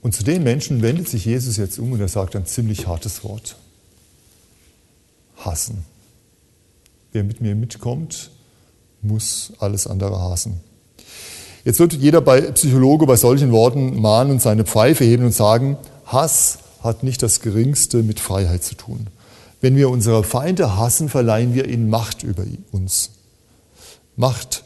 Und 0.02 0.14
zu 0.14 0.24
den 0.24 0.42
Menschen 0.42 0.82
wendet 0.82 1.08
sich 1.08 1.24
Jesus 1.24 1.56
jetzt 1.56 1.78
um 1.78 1.92
und 1.92 2.00
er 2.00 2.08
sagt 2.08 2.34
ein 2.34 2.46
ziemlich 2.46 2.86
hartes 2.86 3.22
Wort. 3.22 3.56
Hassen. 5.36 5.84
wer 7.12 7.24
mit 7.24 7.40
mir 7.40 7.54
mitkommt, 7.54 8.30
muss 9.02 9.52
alles 9.58 9.86
andere 9.86 10.20
hassen. 10.20 10.60
Jetzt 11.64 11.78
wird 11.78 11.92
jeder 11.92 12.20
bei 12.20 12.40
Psychologe 12.52 13.06
bei 13.06 13.16
solchen 13.16 13.52
Worten 13.52 14.00
mahnen 14.00 14.32
und 14.32 14.42
seine 14.42 14.64
Pfeife 14.64 15.04
heben 15.04 15.24
und 15.24 15.32
sagen, 15.32 15.76
Hass 16.06 16.58
hat 16.82 17.02
nicht 17.02 17.22
das 17.22 17.40
Geringste 17.40 18.02
mit 18.02 18.18
Freiheit 18.18 18.64
zu 18.64 18.74
tun. 18.76 19.08
Wenn 19.62 19.76
wir 19.76 19.90
unsere 19.90 20.24
Feinde 20.24 20.76
hassen, 20.76 21.08
verleihen 21.08 21.54
wir 21.54 21.68
ihnen 21.68 21.88
Macht 21.88 22.24
über 22.24 22.44
uns. 22.72 23.12
Macht. 24.16 24.64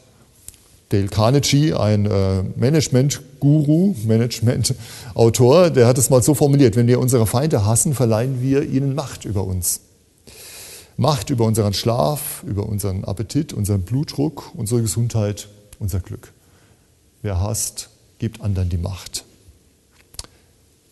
Dale 0.89 1.07
Carnegie, 1.07 1.73
ein 1.73 2.07
äh, 2.07 2.43
Management-Guru, 2.55 3.93
Management-Autor, 4.05 5.69
der 5.69 5.85
hat 5.85 5.99
es 5.99 6.09
mal 6.09 6.23
so 6.23 6.33
formuliert, 6.33 6.75
wenn 6.75 6.87
wir 6.87 6.99
unsere 6.99 7.27
Feinde 7.27 7.63
hassen, 7.63 7.93
verleihen 7.93 8.41
wir 8.41 8.63
ihnen 8.63 8.95
Macht 8.95 9.23
über 9.25 9.43
uns. 9.43 9.81
Macht 10.95 11.29
über 11.29 11.45
unseren 11.45 11.73
Schlaf, 11.73 12.43
über 12.47 12.65
unseren 12.65 13.03
Appetit, 13.03 13.53
unseren 13.53 13.83
Blutdruck, 13.83 14.51
unsere 14.55 14.81
Gesundheit, 14.81 15.47
unser 15.77 15.99
Glück. 15.99 16.33
Wer 17.21 17.39
hasst, 17.39 17.89
gibt 18.17 18.41
anderen 18.41 18.69
die 18.69 18.77
Macht. 18.77 19.25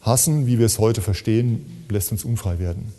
Hassen, 0.02 0.46
wie 0.46 0.60
wir 0.60 0.68
es 0.68 0.78
heute 0.78 1.02
verstehen, 1.02 1.86
lässt 1.90 2.12
uns 2.12 2.24
unfrei 2.24 2.60
werden. 2.60 2.94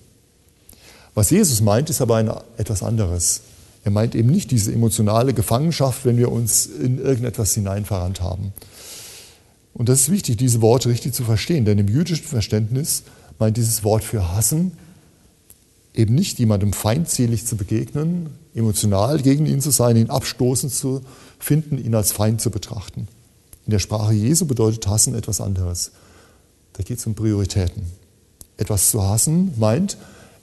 Was 1.17 1.31
Jesus 1.31 1.63
meint, 1.63 1.89
ist 1.89 2.03
aber 2.03 2.17
ein, 2.17 2.31
etwas 2.59 2.83
anderes. 2.83 3.41
Er 3.85 3.91
meint 3.91 4.15
eben 4.15 4.31
nicht 4.31 4.51
diese 4.51 4.71
emotionale 4.71 5.33
Gefangenschaft, 5.33 6.05
wenn 6.05 6.19
wir 6.19 6.31
uns 6.31 6.67
in 6.67 6.99
irgendetwas 6.99 7.55
hineinverrannt 7.55 8.21
haben. 8.21 8.53
Und 9.73 9.89
das 9.89 10.03
ist 10.03 10.11
wichtig, 10.11 10.37
diese 10.37 10.61
Worte 10.61 10.91
richtig 10.91 11.15
zu 11.15 11.25
verstehen, 11.25 11.65
denn 11.65 11.79
im 11.79 11.89
jüdischen 11.89 12.27
Verständnis 12.27 13.03
meint 13.39 13.57
dieses 13.57 13.83
Wort 13.83 14.05
für 14.05 14.37
hassen 14.37 14.73
eben 15.95 16.15
nicht 16.15 16.39
jemandem 16.39 16.75
feindselig 16.75 17.47
zu 17.47 17.57
begegnen, 17.57 18.29
emotional 18.55 19.19
gegen 19.23 19.47
ihn 19.47 19.63
zu 19.63 19.71
sein, 19.71 19.97
ihn 19.97 20.11
abstoßend 20.11 20.71
zu 20.71 21.01
finden, 21.39 21.83
ihn 21.83 21.95
als 21.95 22.13
Feind 22.13 22.43
zu 22.43 22.51
betrachten. 22.51 23.09
In 23.65 23.71
der 23.71 23.79
Sprache 23.79 24.13
Jesu 24.13 24.45
bedeutet 24.45 24.87
hassen 24.87 25.15
etwas 25.15 25.41
anderes. 25.41 25.93
Da 26.75 26.83
geht 26.83 26.99
es 26.99 27.07
um 27.07 27.15
Prioritäten. 27.15 27.85
Etwas 28.59 28.91
zu 28.91 29.03
hassen 29.03 29.55
meint, 29.57 29.97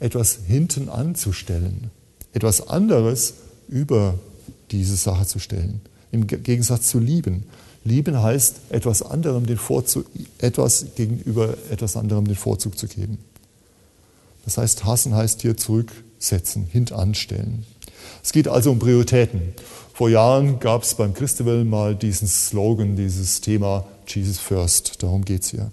etwas 0.03 0.39
hinten 0.47 0.89
anzustellen, 0.89 1.89
etwas 2.33 2.67
anderes 2.67 3.35
über 3.69 4.19
diese 4.69 4.97
Sache 4.97 5.25
zu 5.25 5.39
stellen. 5.39 5.79
Im 6.11 6.27
Gegensatz 6.27 6.89
zu 6.89 6.99
lieben. 6.99 7.45
Lieben 7.85 8.21
heißt, 8.21 8.57
etwas 8.69 9.01
anderem 9.01 9.45
den 9.45 9.57
Vorzug, 9.57 10.05
etwas 10.39 10.87
gegenüber 10.95 11.55
etwas 11.69 11.95
anderem 11.95 12.25
den 12.27 12.35
Vorzug 12.35 12.77
zu 12.77 12.87
geben. 12.87 13.17
Das 14.43 14.57
heißt, 14.57 14.83
hassen 14.83 15.15
heißt 15.15 15.41
hier 15.41 15.55
zurücksetzen, 15.55 16.65
hintanstellen. 16.65 17.65
Es 18.21 18.33
geht 18.33 18.49
also 18.49 18.71
um 18.71 18.79
Prioritäten. 18.79 19.53
Vor 19.93 20.09
Jahren 20.09 20.59
gab 20.59 20.83
es 20.83 20.95
beim 20.95 21.13
Christabel 21.13 21.63
mal 21.63 21.95
diesen 21.95 22.27
Slogan, 22.27 22.97
dieses 22.97 23.39
Thema 23.39 23.85
Jesus 24.05 24.37
First. 24.39 25.01
Darum 25.01 25.23
geht 25.23 25.43
es 25.43 25.51
hier. 25.51 25.71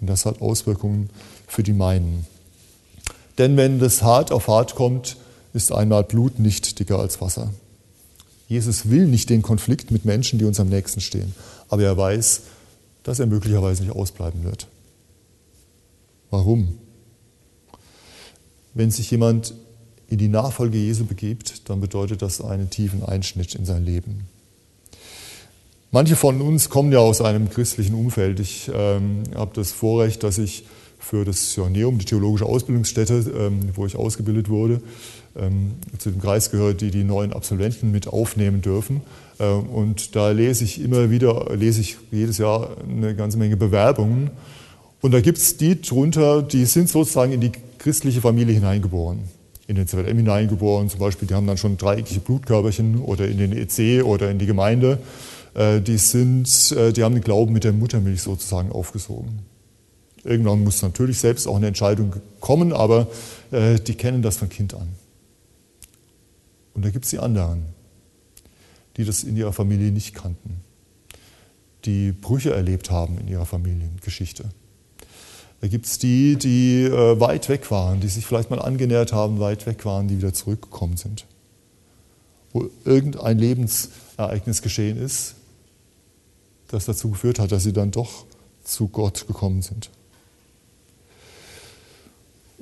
Und 0.00 0.06
das 0.06 0.24
hat 0.24 0.40
Auswirkungen 0.40 1.10
für 1.48 1.64
die 1.64 1.72
meinen. 1.72 2.26
Denn 3.38 3.56
wenn 3.56 3.78
das 3.78 4.02
hart 4.02 4.32
auf 4.32 4.48
hart 4.48 4.74
kommt, 4.74 5.16
ist 5.52 5.72
einmal 5.72 6.04
Blut 6.04 6.38
nicht 6.38 6.78
dicker 6.78 6.98
als 6.98 7.20
Wasser. 7.20 7.52
Jesus 8.48 8.90
will 8.90 9.06
nicht 9.06 9.30
den 9.30 9.42
Konflikt 9.42 9.90
mit 9.90 10.04
Menschen, 10.04 10.38
die 10.38 10.44
uns 10.44 10.60
am 10.60 10.68
nächsten 10.68 11.00
stehen. 11.00 11.34
Aber 11.68 11.82
er 11.82 11.96
weiß, 11.96 12.42
dass 13.02 13.18
er 13.18 13.26
möglicherweise 13.26 13.82
nicht 13.82 13.94
ausbleiben 13.94 14.44
wird. 14.44 14.66
Warum? 16.30 16.78
Wenn 18.74 18.90
sich 18.90 19.10
jemand 19.10 19.54
in 20.08 20.18
die 20.18 20.28
Nachfolge 20.28 20.78
Jesu 20.78 21.04
begibt, 21.04 21.68
dann 21.70 21.80
bedeutet 21.80 22.22
das 22.22 22.40
einen 22.40 22.70
tiefen 22.70 23.02
Einschnitt 23.02 23.54
in 23.54 23.64
sein 23.64 23.84
Leben. 23.84 24.26
Manche 25.90 26.16
von 26.16 26.40
uns 26.40 26.70
kommen 26.70 26.92
ja 26.92 27.00
aus 27.00 27.20
einem 27.20 27.50
christlichen 27.50 27.94
Umfeld. 27.94 28.40
Ich 28.40 28.70
ähm, 28.74 29.24
habe 29.34 29.52
das 29.54 29.72
Vorrecht, 29.72 30.22
dass 30.22 30.38
ich 30.38 30.64
für 31.02 31.24
das 31.24 31.54
Joanneum, 31.56 31.98
die 31.98 32.04
theologische 32.04 32.46
Ausbildungsstätte, 32.46 33.32
ähm, 33.36 33.60
wo 33.74 33.84
ich 33.84 33.96
ausgebildet 33.96 34.48
wurde, 34.48 34.80
ähm, 35.36 35.72
zu 35.98 36.10
dem 36.10 36.20
Kreis 36.20 36.50
gehört, 36.50 36.80
die 36.80 36.90
die 36.90 37.04
neuen 37.04 37.32
Absolventen 37.32 37.90
mit 37.90 38.06
aufnehmen 38.06 38.62
dürfen. 38.62 39.02
Ähm, 39.40 39.66
und 39.66 40.14
da 40.14 40.30
lese 40.30 40.64
ich 40.64 40.80
immer 40.80 41.10
wieder, 41.10 41.54
lese 41.56 41.80
ich 41.80 41.96
jedes 42.10 42.38
Jahr 42.38 42.76
eine 42.88 43.14
ganze 43.14 43.36
Menge 43.36 43.56
Bewerbungen. 43.56 44.30
Und 45.00 45.12
da 45.12 45.20
gibt 45.20 45.38
es 45.38 45.56
die 45.56 45.80
drunter, 45.82 46.42
die 46.42 46.64
sind 46.64 46.88
sozusagen 46.88 47.32
in 47.32 47.40
die 47.40 47.52
christliche 47.78 48.20
Familie 48.20 48.54
hineingeboren. 48.54 49.20
In 49.66 49.76
den 49.76 49.88
ZWM 49.88 50.16
hineingeboren 50.16 50.88
zum 50.88 51.00
Beispiel, 51.00 51.26
die 51.26 51.34
haben 51.34 51.46
dann 51.46 51.56
schon 51.56 51.76
dreieckige 51.76 52.20
Blutkörperchen 52.20 53.00
oder 53.00 53.26
in 53.26 53.38
den 53.38 53.52
EC 53.52 54.04
oder 54.04 54.30
in 54.30 54.38
die 54.38 54.46
Gemeinde. 54.46 54.98
Äh, 55.54 55.80
die, 55.80 55.98
sind, 55.98 56.72
äh, 56.72 56.92
die 56.92 57.02
haben 57.02 57.14
den 57.14 57.24
Glauben 57.24 57.52
mit 57.52 57.64
der 57.64 57.72
Muttermilch 57.72 58.22
sozusagen 58.22 58.70
aufgesogen. 58.70 59.40
Irgendwann 60.24 60.62
muss 60.62 60.82
natürlich 60.82 61.18
selbst 61.18 61.46
auch 61.48 61.56
eine 61.56 61.66
Entscheidung 61.66 62.14
kommen, 62.40 62.72
aber 62.72 63.08
äh, 63.50 63.80
die 63.80 63.94
kennen 63.94 64.22
das 64.22 64.36
von 64.36 64.48
Kind 64.48 64.74
an. 64.74 64.88
Und 66.74 66.84
da 66.84 66.90
gibt 66.90 67.04
es 67.04 67.10
die 67.10 67.18
anderen, 67.18 67.64
die 68.96 69.04
das 69.04 69.24
in 69.24 69.36
ihrer 69.36 69.52
Familie 69.52 69.90
nicht 69.90 70.14
kannten, 70.14 70.60
die 71.84 72.12
Brüche 72.12 72.54
erlebt 72.54 72.90
haben 72.90 73.18
in 73.18 73.28
ihrer 73.28 73.46
Familiengeschichte. 73.46 74.44
Da 75.60 75.68
gibt 75.68 75.86
es 75.86 75.98
die, 75.98 76.36
die 76.36 76.84
äh, 76.84 77.20
weit 77.20 77.48
weg 77.48 77.70
waren, 77.70 78.00
die 78.00 78.08
sich 78.08 78.26
vielleicht 78.26 78.50
mal 78.50 78.60
angenähert 78.60 79.12
haben, 79.12 79.38
weit 79.38 79.66
weg 79.66 79.84
waren, 79.84 80.08
die 80.08 80.18
wieder 80.18 80.32
zurückgekommen 80.32 80.96
sind. 80.96 81.26
Wo 82.52 82.68
irgendein 82.84 83.38
Lebensereignis 83.38 84.62
geschehen 84.62 84.98
ist, 84.98 85.36
das 86.68 86.84
dazu 86.86 87.10
geführt 87.10 87.38
hat, 87.38 87.52
dass 87.52 87.62
sie 87.62 87.72
dann 87.72 87.90
doch 87.90 88.24
zu 88.64 88.88
Gott 88.88 89.26
gekommen 89.26 89.62
sind. 89.62 89.90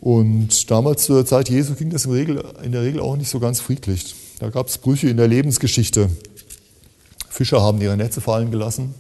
Und 0.01 0.71
damals 0.71 1.05
zur 1.05 1.27
Zeit 1.27 1.51
Jesu 1.51 1.75
ging 1.75 1.91
das 1.91 2.07
in, 2.07 2.73
der 2.73 2.83
Regel 2.83 3.01
auch 3.01 3.17
nicht 3.17 3.29
so 3.29 3.39
ganz 3.39 3.61
friedlich. 3.61 4.15
Da 4.39 4.49
gab 4.49 4.69
es 4.69 4.79
Brüche 4.79 5.11
in 5.11 5.19
der 5.19 5.29
Lebensgeschichte. 5.29 6.09
Fischer 7.29 7.61
haben 7.61 7.81
ihre 7.83 7.97
Netze 7.97 8.23
fallen 8.23 8.51
gelassen. 8.51 8.95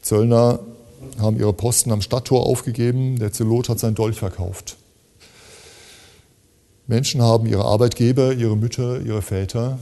Zöllner 0.00 0.60
haben 1.18 1.38
ihre 1.38 1.52
Posten 1.52 1.92
am 1.92 2.00
Stadttor 2.00 2.46
aufgegeben, 2.46 3.18
der 3.18 3.32
Zelot 3.32 3.68
hat 3.68 3.78
sein 3.78 3.94
Dolch 3.94 4.18
verkauft. 4.18 4.76
Menschen 6.86 7.20
haben 7.20 7.46
ihre 7.46 7.66
Arbeitgeber, 7.66 8.32
ihre 8.32 8.56
Mütter, 8.56 9.02
ihre 9.02 9.20
Väter, 9.20 9.78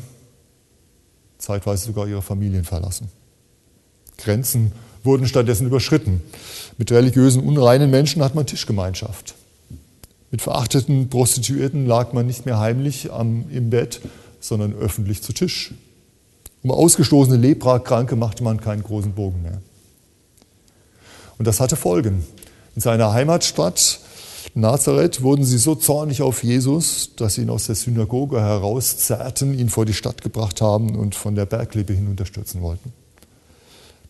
zeitweise 1.38 1.86
sogar 1.86 2.08
ihre 2.08 2.22
Familien 2.22 2.64
verlassen. 2.64 3.08
Grenzen 4.18 4.72
wurden 5.04 5.28
stattdessen 5.28 5.68
überschritten. 5.68 6.20
Mit 6.78 6.90
religiösen 6.90 7.44
unreinen 7.44 7.90
Menschen 7.90 8.24
hat 8.24 8.34
man 8.34 8.46
Tischgemeinschaft. 8.46 9.36
Mit 10.37 10.42
verachteten 10.42 11.09
Prostituierten 11.09 11.87
lag 11.87 12.12
man 12.12 12.27
nicht 12.27 12.44
mehr 12.44 12.59
heimlich 12.59 13.11
am, 13.11 13.46
im 13.51 13.70
Bett, 13.70 14.03
sondern 14.38 14.75
öffentlich 14.75 15.22
zu 15.22 15.33
Tisch. 15.33 15.72
Um 16.62 16.72
ausgestoßene 16.72 17.38
Leprakranke 17.38 18.16
machte 18.16 18.44
man 18.44 18.61
keinen 18.61 18.83
großen 18.83 19.12
Bogen 19.12 19.40
mehr. 19.40 19.62
Und 21.38 21.46
das 21.46 21.59
hatte 21.59 21.75
Folgen. 21.75 22.22
In 22.75 22.83
seiner 22.83 23.14
Heimatstadt 23.14 24.01
Nazareth 24.53 25.22
wurden 25.22 25.42
sie 25.42 25.57
so 25.57 25.75
zornig 25.75 26.20
auf 26.20 26.44
Jesus, 26.44 27.12
dass 27.16 27.37
sie 27.37 27.40
ihn 27.40 27.49
aus 27.49 27.64
der 27.64 27.75
Synagoge 27.75 28.38
herauszerrten, 28.38 29.59
ihn 29.59 29.70
vor 29.70 29.87
die 29.87 29.94
Stadt 29.94 30.20
gebracht 30.20 30.61
haben 30.61 30.96
und 30.96 31.14
von 31.14 31.35
der 31.35 31.46
Berglippe 31.46 31.94
hinunterstürzen 31.94 32.61
wollten. 32.61 32.92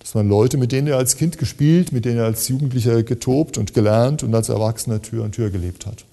Das 0.01 0.17
waren 0.17 0.29
Leute, 0.29 0.57
mit 0.57 0.73
denen 0.73 0.89
er 0.89 0.97
als 0.97 1.17
Kind 1.17 1.39
gespielt, 1.39 1.93
mit 1.93 2.05
denen 2.05 2.19
er 2.19 2.25
als 2.25 2.49
Jugendlicher 2.49 3.05
getobt 3.05 3.59
und 3.59 3.75
gelernt 3.75 4.25
und 4.25 4.35
als 4.35 4.49
Erwachsener 4.49 5.01
Tür 5.01 5.25
an 5.25 5.31
Tür 5.31 5.51
gelebt 5.51 5.87
hat. 5.87 6.05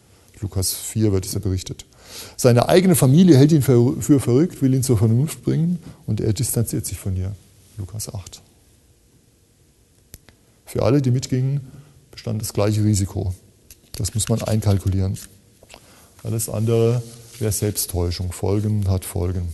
Lukas 0.43 0.73
4 0.73 1.13
wird 1.13 1.25
es 1.25 1.33
ja 1.33 1.39
berichtet. 1.39 1.85
Seine 2.37 2.69
eigene 2.69 2.95
Familie 2.95 3.37
hält 3.37 3.53
ihn 3.53 3.63
für 3.63 4.19
verrückt, 4.19 4.61
will 4.61 4.73
ihn 4.73 4.83
zur 4.83 4.97
Vernunft 4.97 5.43
bringen 5.43 5.79
und 6.05 6.21
er 6.21 6.33
distanziert 6.33 6.85
sich 6.85 6.99
von 6.99 7.15
ihr. 7.15 7.33
Lukas 7.77 8.13
8. 8.13 8.41
Für 10.65 10.83
alle, 10.83 11.01
die 11.01 11.11
mitgingen, 11.11 11.61
bestand 12.11 12.41
das 12.41 12.53
gleiche 12.53 12.83
Risiko. 12.83 13.33
Das 13.93 14.13
muss 14.13 14.27
man 14.27 14.41
einkalkulieren. 14.43 15.17
Alles 16.23 16.49
andere 16.49 17.01
wäre 17.39 17.51
Selbsttäuschung. 17.51 18.31
Folgen 18.31 18.89
hat 18.89 19.05
Folgen. 19.05 19.53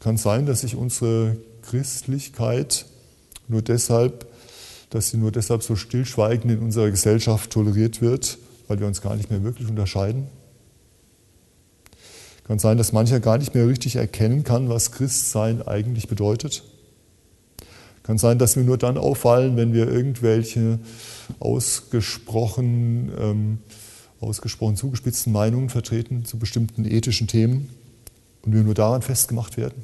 Kann 0.00 0.16
sein, 0.16 0.46
dass 0.46 0.62
sich 0.62 0.74
unsere 0.74 1.36
Christlichkeit 1.62 2.86
nur 3.46 3.62
deshalb, 3.62 4.26
dass 4.94 5.10
sie 5.10 5.16
nur 5.16 5.32
deshalb 5.32 5.64
so 5.64 5.74
stillschweigend 5.74 6.52
in 6.52 6.60
unserer 6.60 6.88
Gesellschaft 6.88 7.50
toleriert 7.50 8.00
wird, 8.00 8.38
weil 8.68 8.78
wir 8.78 8.86
uns 8.86 9.02
gar 9.02 9.16
nicht 9.16 9.28
mehr 9.28 9.42
wirklich 9.42 9.68
unterscheiden. 9.68 10.28
Kann 12.44 12.60
sein, 12.60 12.78
dass 12.78 12.92
mancher 12.92 13.18
gar 13.18 13.38
nicht 13.38 13.56
mehr 13.56 13.66
richtig 13.66 13.96
erkennen 13.96 14.44
kann, 14.44 14.68
was 14.68 14.92
Christsein 14.92 15.66
eigentlich 15.66 16.06
bedeutet. 16.06 16.62
Kann 18.04 18.18
sein, 18.18 18.38
dass 18.38 18.54
wir 18.54 18.62
nur 18.62 18.78
dann 18.78 18.96
auffallen, 18.96 19.56
wenn 19.56 19.72
wir 19.72 19.90
irgendwelche 19.90 20.78
ausgesprochen 21.40 23.10
ähm, 23.18 23.58
ausgesprochen 24.20 24.76
zugespitzten 24.76 25.32
Meinungen 25.32 25.70
vertreten 25.70 26.24
zu 26.24 26.38
bestimmten 26.38 26.84
ethischen 26.84 27.26
Themen 27.26 27.68
und 28.42 28.54
wir 28.54 28.62
nur 28.62 28.74
daran 28.74 29.02
festgemacht 29.02 29.56
werden? 29.56 29.82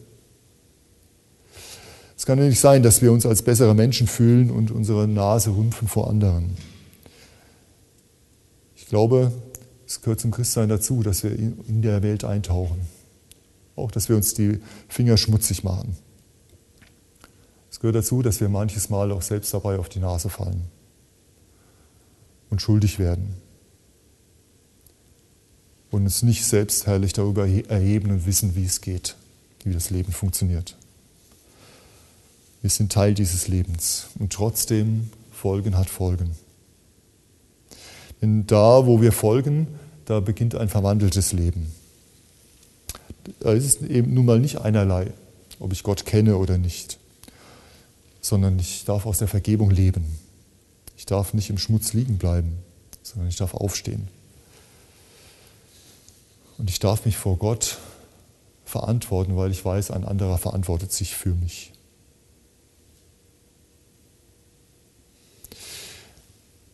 Es 2.20 2.26
kann 2.26 2.38
ja 2.38 2.44
nicht 2.44 2.60
sein, 2.60 2.82
dass 2.82 3.00
wir 3.00 3.12
uns 3.12 3.24
als 3.24 3.40
bessere 3.40 3.74
Menschen 3.74 4.06
fühlen 4.06 4.50
und 4.50 4.70
unsere 4.70 5.08
Nase 5.08 5.56
rümpfen 5.56 5.88
vor 5.88 6.10
anderen. 6.10 6.54
Ich 8.76 8.88
glaube, 8.88 9.32
es 9.86 10.02
gehört 10.02 10.20
zum 10.20 10.30
Christsein 10.30 10.68
dazu, 10.68 11.02
dass 11.02 11.22
wir 11.22 11.30
in 11.34 11.80
der 11.80 12.02
Welt 12.02 12.24
eintauchen. 12.24 12.82
Auch, 13.74 13.90
dass 13.90 14.10
wir 14.10 14.16
uns 14.16 14.34
die 14.34 14.60
Finger 14.86 15.16
schmutzig 15.16 15.64
machen. 15.64 15.96
Es 17.70 17.80
gehört 17.80 17.96
dazu, 17.96 18.20
dass 18.20 18.38
wir 18.38 18.50
manches 18.50 18.90
Mal 18.90 19.12
auch 19.12 19.22
selbst 19.22 19.54
dabei 19.54 19.78
auf 19.78 19.88
die 19.88 20.00
Nase 20.00 20.28
fallen 20.28 20.64
und 22.50 22.60
schuldig 22.60 22.98
werden 22.98 23.36
und 25.90 26.02
uns 26.02 26.22
nicht 26.22 26.44
selbstherrlich 26.44 27.14
darüber 27.14 27.48
erheben 27.48 28.10
und 28.10 28.26
wissen, 28.26 28.56
wie 28.56 28.66
es 28.66 28.82
geht, 28.82 29.16
wie 29.64 29.72
das 29.72 29.88
Leben 29.88 30.12
funktioniert. 30.12 30.76
Wir 32.62 32.70
sind 32.70 32.92
Teil 32.92 33.14
dieses 33.14 33.48
Lebens 33.48 34.08
und 34.18 34.32
trotzdem 34.32 35.10
Folgen 35.32 35.78
hat 35.78 35.88
Folgen. 35.88 36.36
Denn 38.20 38.46
da, 38.46 38.86
wo 38.86 39.00
wir 39.00 39.12
folgen, 39.12 39.66
da 40.04 40.20
beginnt 40.20 40.54
ein 40.54 40.68
verwandeltes 40.68 41.32
Leben. 41.32 41.72
Da 43.40 43.52
ist 43.52 43.64
es 43.64 43.88
eben 43.88 44.12
nun 44.12 44.26
mal 44.26 44.38
nicht 44.38 44.60
einerlei, 44.60 45.12
ob 45.58 45.72
ich 45.72 45.82
Gott 45.82 46.04
kenne 46.04 46.36
oder 46.36 46.58
nicht, 46.58 46.98
sondern 48.20 48.58
ich 48.58 48.84
darf 48.84 49.06
aus 49.06 49.18
der 49.18 49.28
Vergebung 49.28 49.70
leben. 49.70 50.18
Ich 50.98 51.06
darf 51.06 51.32
nicht 51.32 51.48
im 51.48 51.56
Schmutz 51.56 51.94
liegen 51.94 52.18
bleiben, 52.18 52.58
sondern 53.02 53.28
ich 53.28 53.36
darf 53.36 53.54
aufstehen. 53.54 54.08
Und 56.58 56.68
ich 56.68 56.78
darf 56.78 57.06
mich 57.06 57.16
vor 57.16 57.38
Gott 57.38 57.78
verantworten, 58.66 59.34
weil 59.36 59.50
ich 59.50 59.64
weiß, 59.64 59.92
ein 59.92 60.04
anderer 60.04 60.36
verantwortet 60.36 60.92
sich 60.92 61.14
für 61.14 61.34
mich. 61.34 61.72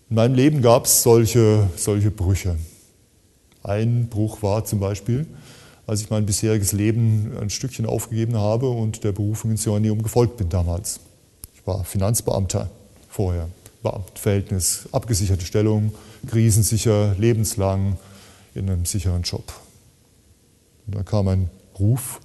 In 0.08 0.14
meinem 0.14 0.34
Leben 0.34 0.62
gab 0.62 0.84
es 0.84 1.02
solche, 1.02 1.68
solche 1.76 2.12
Brüche. 2.12 2.56
Ein 3.64 4.06
Bruch 4.08 4.40
war 4.40 4.64
zum 4.64 4.78
Beispiel, 4.78 5.26
als 5.84 6.00
ich 6.00 6.10
mein 6.10 6.26
bisheriges 6.26 6.70
Leben 6.70 7.32
ein 7.40 7.50
Stückchen 7.50 7.86
aufgegeben 7.86 8.36
habe 8.36 8.68
und 8.68 9.02
der 9.02 9.10
Berufung 9.10 9.50
ins 9.50 9.64
Johanneum 9.64 10.02
gefolgt 10.02 10.36
bin 10.36 10.48
damals. 10.48 11.00
Ich 11.54 11.66
war 11.66 11.84
Finanzbeamter 11.84 12.70
vorher, 13.08 13.48
Beamtenverhältnis, 13.82 14.88
abgesicherte 14.92 15.44
Stellung, 15.44 15.92
krisensicher, 16.28 17.16
lebenslang 17.18 17.96
in 18.54 18.70
einem 18.70 18.84
sicheren 18.84 19.22
Job. 19.22 19.52
Und 20.86 20.94
dann 20.94 21.04
kam 21.04 21.26
ein 21.26 21.50
Ruf. 21.80 22.20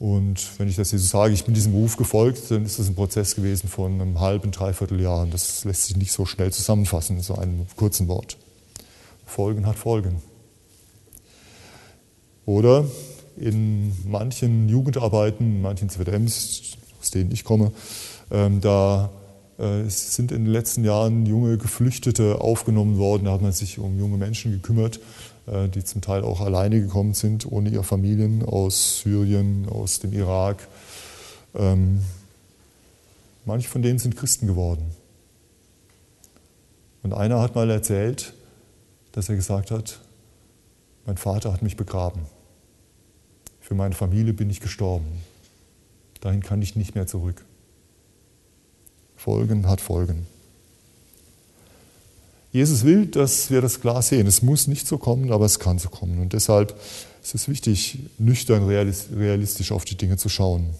Und 0.00 0.58
wenn 0.58 0.66
ich 0.66 0.76
das 0.76 0.92
jetzt 0.92 1.10
sage, 1.10 1.34
ich 1.34 1.44
bin 1.44 1.52
diesem 1.52 1.74
Ruf 1.74 1.98
gefolgt, 1.98 2.50
dann 2.50 2.64
ist 2.64 2.78
das 2.78 2.88
ein 2.88 2.94
Prozess 2.94 3.36
gewesen 3.36 3.68
von 3.68 4.00
einem 4.00 4.18
halben, 4.18 4.50
dreiviertel 4.50 4.98
Jahr. 4.98 5.20
Und 5.20 5.34
das 5.34 5.62
lässt 5.66 5.84
sich 5.84 5.96
nicht 5.98 6.10
so 6.10 6.24
schnell 6.24 6.50
zusammenfassen 6.50 7.18
in 7.18 7.22
so 7.22 7.34
einem 7.34 7.66
kurzen 7.76 8.08
Wort. 8.08 8.38
Folgen 9.26 9.66
hat 9.66 9.76
Folgen. 9.76 10.22
Oder 12.46 12.86
in 13.36 13.92
manchen 14.08 14.70
Jugendarbeiten, 14.70 15.56
in 15.56 15.62
manchen 15.62 15.90
ZWMs, 15.90 16.78
aus 16.98 17.10
denen 17.10 17.30
ich 17.30 17.44
komme, 17.44 17.70
ähm, 18.30 18.62
da 18.62 19.10
äh, 19.58 19.86
sind 19.86 20.32
in 20.32 20.44
den 20.46 20.52
letzten 20.52 20.82
Jahren 20.82 21.26
junge 21.26 21.58
Geflüchtete 21.58 22.40
aufgenommen 22.40 22.96
worden. 22.96 23.26
Da 23.26 23.32
hat 23.32 23.42
man 23.42 23.52
sich 23.52 23.78
um 23.78 23.98
junge 23.98 24.16
Menschen 24.16 24.50
gekümmert 24.50 24.98
die 25.50 25.84
zum 25.84 26.00
Teil 26.00 26.22
auch 26.22 26.40
alleine 26.40 26.80
gekommen 26.80 27.14
sind, 27.14 27.50
ohne 27.50 27.70
ihre 27.70 27.84
Familien 27.84 28.44
aus 28.44 29.00
Syrien, 29.00 29.68
aus 29.68 29.98
dem 29.98 30.12
Irak. 30.12 30.68
Ähm, 31.54 32.02
manche 33.44 33.68
von 33.68 33.82
denen 33.82 33.98
sind 33.98 34.16
Christen 34.16 34.46
geworden. 34.46 34.92
Und 37.02 37.14
einer 37.14 37.40
hat 37.40 37.54
mal 37.54 37.68
erzählt, 37.70 38.34
dass 39.12 39.28
er 39.28 39.36
gesagt 39.36 39.70
hat, 39.70 40.00
mein 41.06 41.16
Vater 41.16 41.52
hat 41.52 41.62
mich 41.62 41.76
begraben. 41.76 42.22
Für 43.60 43.74
meine 43.74 43.94
Familie 43.94 44.32
bin 44.32 44.50
ich 44.50 44.60
gestorben. 44.60 45.22
Dahin 46.20 46.42
kann 46.42 46.60
ich 46.62 46.76
nicht 46.76 46.94
mehr 46.94 47.06
zurück. 47.06 47.44
Folgen 49.16 49.66
hat 49.66 49.80
Folgen. 49.80 50.26
Jesus 52.52 52.84
will, 52.84 53.06
dass 53.06 53.50
wir 53.50 53.60
das 53.60 53.80
klar 53.80 54.02
sehen. 54.02 54.26
Es 54.26 54.42
muss 54.42 54.66
nicht 54.66 54.86
so 54.86 54.98
kommen, 54.98 55.30
aber 55.30 55.44
es 55.44 55.60
kann 55.60 55.78
so 55.78 55.88
kommen. 55.88 56.18
Und 56.20 56.32
deshalb 56.32 56.74
ist 57.22 57.34
es 57.34 57.48
wichtig, 57.48 57.98
nüchtern 58.18 58.64
realistisch 58.64 59.70
auf 59.70 59.84
die 59.84 59.96
Dinge 59.96 60.16
zu 60.16 60.28
schauen. 60.28 60.70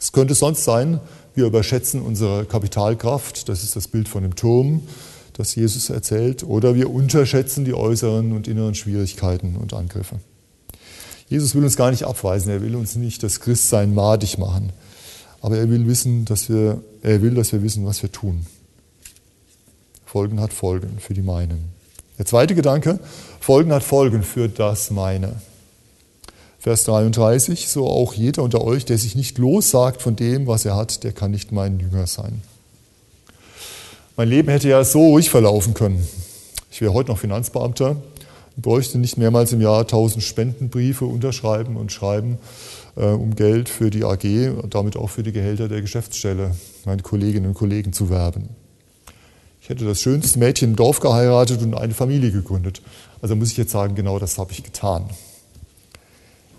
Es 0.00 0.12
könnte 0.12 0.34
sonst 0.34 0.64
sein, 0.64 1.00
wir 1.34 1.46
überschätzen 1.46 2.02
unsere 2.02 2.44
Kapitalkraft. 2.44 3.48
Das 3.48 3.62
ist 3.62 3.76
das 3.76 3.88
Bild 3.88 4.08
von 4.08 4.22
dem 4.22 4.34
Turm, 4.34 4.82
das 5.32 5.54
Jesus 5.54 5.90
erzählt. 5.90 6.42
Oder 6.42 6.74
wir 6.74 6.90
unterschätzen 6.90 7.64
die 7.64 7.74
äußeren 7.74 8.32
und 8.32 8.48
inneren 8.48 8.74
Schwierigkeiten 8.74 9.56
und 9.56 9.74
Angriffe. 9.74 10.16
Jesus 11.28 11.54
will 11.54 11.64
uns 11.64 11.76
gar 11.76 11.90
nicht 11.90 12.04
abweisen. 12.04 12.50
Er 12.50 12.62
will 12.62 12.74
uns 12.74 12.96
nicht 12.96 13.22
das 13.22 13.40
Christsein 13.40 13.94
madig 13.94 14.38
machen. 14.38 14.72
Aber 15.40 15.56
er 15.56 15.70
will 15.70 15.86
wissen, 15.86 16.24
dass 16.24 16.48
wir, 16.48 16.82
er 17.02 17.22
will, 17.22 17.34
dass 17.34 17.52
wir 17.52 17.62
wissen, 17.62 17.86
was 17.86 18.02
wir 18.02 18.10
tun. 18.10 18.44
Folgen 20.14 20.40
hat 20.40 20.52
Folgen 20.52 20.98
für 21.00 21.12
die 21.12 21.22
meinen. 21.22 21.72
Der 22.18 22.24
zweite 22.24 22.54
Gedanke, 22.54 23.00
Folgen 23.40 23.72
hat 23.72 23.82
Folgen 23.82 24.22
für 24.22 24.48
das 24.48 24.92
meine. 24.92 25.40
Vers 26.60 26.84
33, 26.84 27.66
so 27.68 27.88
auch 27.88 28.14
jeder 28.14 28.44
unter 28.44 28.62
euch, 28.62 28.84
der 28.84 28.96
sich 28.96 29.16
nicht 29.16 29.38
lossagt 29.38 30.00
von 30.00 30.14
dem, 30.14 30.46
was 30.46 30.64
er 30.64 30.76
hat, 30.76 31.02
der 31.02 31.10
kann 31.10 31.32
nicht 31.32 31.50
mein 31.50 31.80
Jünger 31.80 32.06
sein. 32.06 32.42
Mein 34.16 34.28
Leben 34.28 34.50
hätte 34.50 34.68
ja 34.68 34.84
so 34.84 35.00
ruhig 35.00 35.30
verlaufen 35.30 35.74
können. 35.74 36.06
Ich 36.70 36.80
wäre 36.80 36.92
heute 36.92 37.10
noch 37.10 37.18
Finanzbeamter 37.18 37.90
und 37.90 38.62
bräuchte 38.62 38.98
nicht 38.98 39.18
mehrmals 39.18 39.52
im 39.52 39.60
Jahr 39.60 39.84
tausend 39.84 40.22
Spendenbriefe 40.22 41.06
unterschreiben 41.06 41.74
und 41.74 41.90
schreiben, 41.90 42.38
äh, 42.94 43.06
um 43.06 43.34
Geld 43.34 43.68
für 43.68 43.90
die 43.90 44.04
AG 44.04 44.50
und 44.62 44.76
damit 44.76 44.96
auch 44.96 45.10
für 45.10 45.24
die 45.24 45.32
Gehälter 45.32 45.66
der 45.66 45.80
Geschäftsstelle, 45.80 46.52
meine 46.84 47.02
Kolleginnen 47.02 47.46
und 47.46 47.54
Kollegen 47.54 47.92
zu 47.92 48.10
werben. 48.10 48.50
Ich 49.64 49.70
hätte 49.70 49.86
das 49.86 50.02
schönste 50.02 50.38
Mädchen 50.38 50.72
im 50.72 50.76
Dorf 50.76 51.00
geheiratet 51.00 51.62
und 51.62 51.72
eine 51.72 51.94
Familie 51.94 52.30
gegründet. 52.30 52.82
Also 53.22 53.34
muss 53.34 53.50
ich 53.50 53.56
jetzt 53.56 53.72
sagen, 53.72 53.94
genau 53.94 54.18
das 54.18 54.36
habe 54.36 54.52
ich 54.52 54.62
getan. 54.62 55.08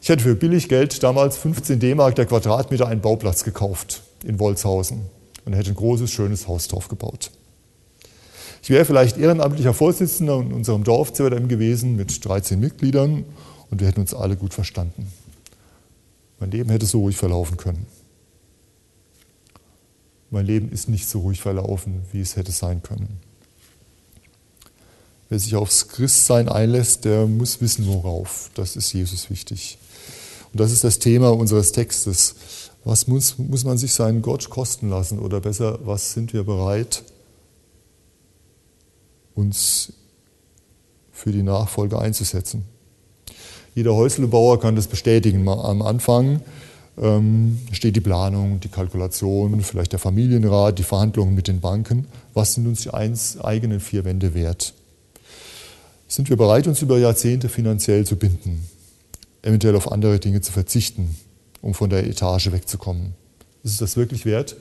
Ich 0.02 0.10
hätte 0.10 0.24
für 0.24 0.34
billig 0.34 0.70
Geld 0.70 1.04
damals 1.04 1.38
15 1.38 1.80
D-Mark 1.80 2.15
der 2.15 2.26
Quadratmeter 2.26 2.88
einen 2.88 3.02
Bauplatz 3.02 3.44
gekauft 3.44 4.02
in 4.24 4.39
Wolzhausen 4.39 5.02
und 5.46 5.54
hätte 5.54 5.70
ein 5.70 5.76
großes, 5.76 6.10
schönes 6.10 6.48
Haus 6.48 6.68
drauf 6.68 6.88
gebaut. 6.88 7.30
Ich 8.63 8.72
wäre 8.72 8.86
vielleicht 8.86 9.20
ehrenamtlicher 9.20 9.76
Vorsitzender 9.76 10.39
in 10.39 10.52
unserem 10.52 10.84
Dorf 10.84 11.13
ZWM 11.13 11.48
gewesen 11.48 11.96
mit 11.96 12.26
13 12.26 12.60
Mitgliedern 12.60 13.24
und 13.70 13.82
wir 13.82 13.88
hätten 13.88 14.02
uns 14.02 14.15
alle 14.15 14.36
gut 14.36 14.56
verstanden. 14.56 15.13
Mein 16.39 16.50
Leben 16.50 16.72
hätte 16.72 16.88
so 16.88 17.02
ruhig 17.02 17.18
verlaufen 17.18 17.58
können. 17.58 17.86
Mein 20.36 20.48
Leben 20.48 20.69
ist 20.69 20.89
nicht 20.89 21.08
so 21.08 21.19
ruhig 21.19 21.39
verlaufen, 21.39 22.02
wie 22.12 22.19
es 22.19 22.36
hätte 22.36 22.52
sein 22.52 22.84
können. 22.84 23.21
Wer 25.30 25.39
sich 25.39 25.56
aufs 25.56 25.88
Christsein 25.88 26.50
einlässt, 26.50 27.06
der 27.06 27.26
muss 27.26 27.62
wissen, 27.62 27.88
worauf. 27.88 28.52
Das 28.54 28.76
ist 28.76 28.91
Jesus 28.91 29.30
wichtig. 29.30 29.78
Und 30.52 30.60
das 30.60 30.74
ist 30.74 30.84
das 30.84 31.00
Thema 31.00 31.30
unseres 31.30 31.71
Textes. 31.71 32.36
Was 32.84 33.08
muss, 33.08 33.38
muss 33.38 33.63
man 33.63 33.78
sich 33.78 33.93
seinen 33.93 34.21
Gott 34.21 34.50
kosten 34.50 34.89
lassen? 34.89 35.19
Oder 35.19 35.39
besser, 35.39 35.80
was 35.86 36.12
sind 36.12 36.34
wir 36.34 36.43
bereit, 36.43 37.06
uns 39.36 39.93
für 41.13 41.32
die 41.32 41.43
Nachfolge 41.43 41.98
einzusetzen? 41.98 42.65
Jeder 43.74 43.95
Häuslebauer 43.95 44.60
kann 44.60 44.76
das 44.76 44.88
bestätigen. 44.88 45.48
Am 45.48 45.82
Anfang 45.82 46.41
ähm, 47.01 47.60
steht 47.71 47.95
die 47.95 48.01
Planung, 48.01 48.60
die 48.60 48.69
Kalkulation, 48.69 49.62
vielleicht 49.62 49.91
der 49.91 49.99
Familienrat, 49.99 50.79
die 50.79 50.84
Verhandlungen 50.84 51.36
mit 51.36 51.47
den 51.47 51.60
Banken. 51.60 52.08
Was 52.34 52.53
sind 52.53 52.67
uns 52.67 52.81
die 52.81 52.91
eins, 52.91 53.39
eigenen 53.39 53.79
vier 53.79 54.05
Wände 54.05 54.34
wert? 54.34 54.73
Sind 56.08 56.29
wir 56.29 56.38
bereit, 56.38 56.67
uns 56.67 56.81
über 56.81 56.97
Jahrzehnte 56.97 57.49
finanziell 57.49 58.05
zu 58.05 58.15
binden, 58.15 58.65
eventuell 59.41 59.75
auf 59.75 59.91
andere 59.91 60.19
Dinge 60.19 60.41
zu 60.41 60.51
verzichten, 60.51 61.15
um 61.62 61.73
von 61.73 61.89
der 61.89 62.08
Etage 62.08 62.51
wegzukommen? 62.51 63.13
Ist 63.63 63.73
es 63.73 63.77
das 63.77 63.97
wirklich 63.97 64.25
wert? 64.25 64.55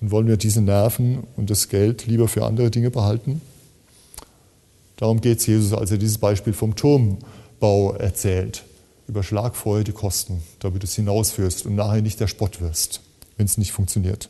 Und 0.00 0.10
wollen 0.10 0.26
wir 0.26 0.36
diese 0.36 0.60
Nerven 0.60 1.22
und 1.36 1.48
das 1.48 1.68
Geld 1.68 2.06
lieber 2.06 2.26
für 2.26 2.44
andere 2.44 2.70
Dinge 2.70 2.90
behalten? 2.90 3.40
Darum 4.96 5.20
geht 5.20 5.38
es 5.38 5.46
Jesus, 5.46 5.72
als 5.72 5.90
er 5.90 5.98
dieses 5.98 6.18
Beispiel 6.18 6.52
vom 6.52 6.74
Turmbau 6.74 7.94
erzählt 7.94 8.64
überschlag 9.08 9.56
vorher 9.56 9.84
die 9.84 9.92
Kosten, 9.92 10.42
damit 10.60 10.82
du 10.82 10.86
es 10.86 10.94
hinausführst 10.94 11.66
und 11.66 11.74
nachher 11.74 12.02
nicht 12.02 12.20
der 12.20 12.28
Spott 12.28 12.60
wirst, 12.60 13.00
wenn 13.36 13.46
es 13.46 13.58
nicht 13.58 13.72
funktioniert. 13.72 14.28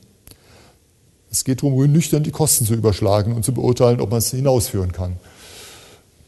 Es 1.31 1.45
geht 1.45 1.63
darum, 1.63 1.75
nüchtern 1.91 2.23
die 2.23 2.31
Kosten 2.31 2.67
zu 2.67 2.75
überschlagen 2.75 3.35
und 3.35 3.45
zu 3.45 3.55
beurteilen, 3.55 4.01
ob 4.01 4.11
man 4.11 4.19
es 4.19 4.31
hinausführen 4.31 4.93
kann. 4.93 5.17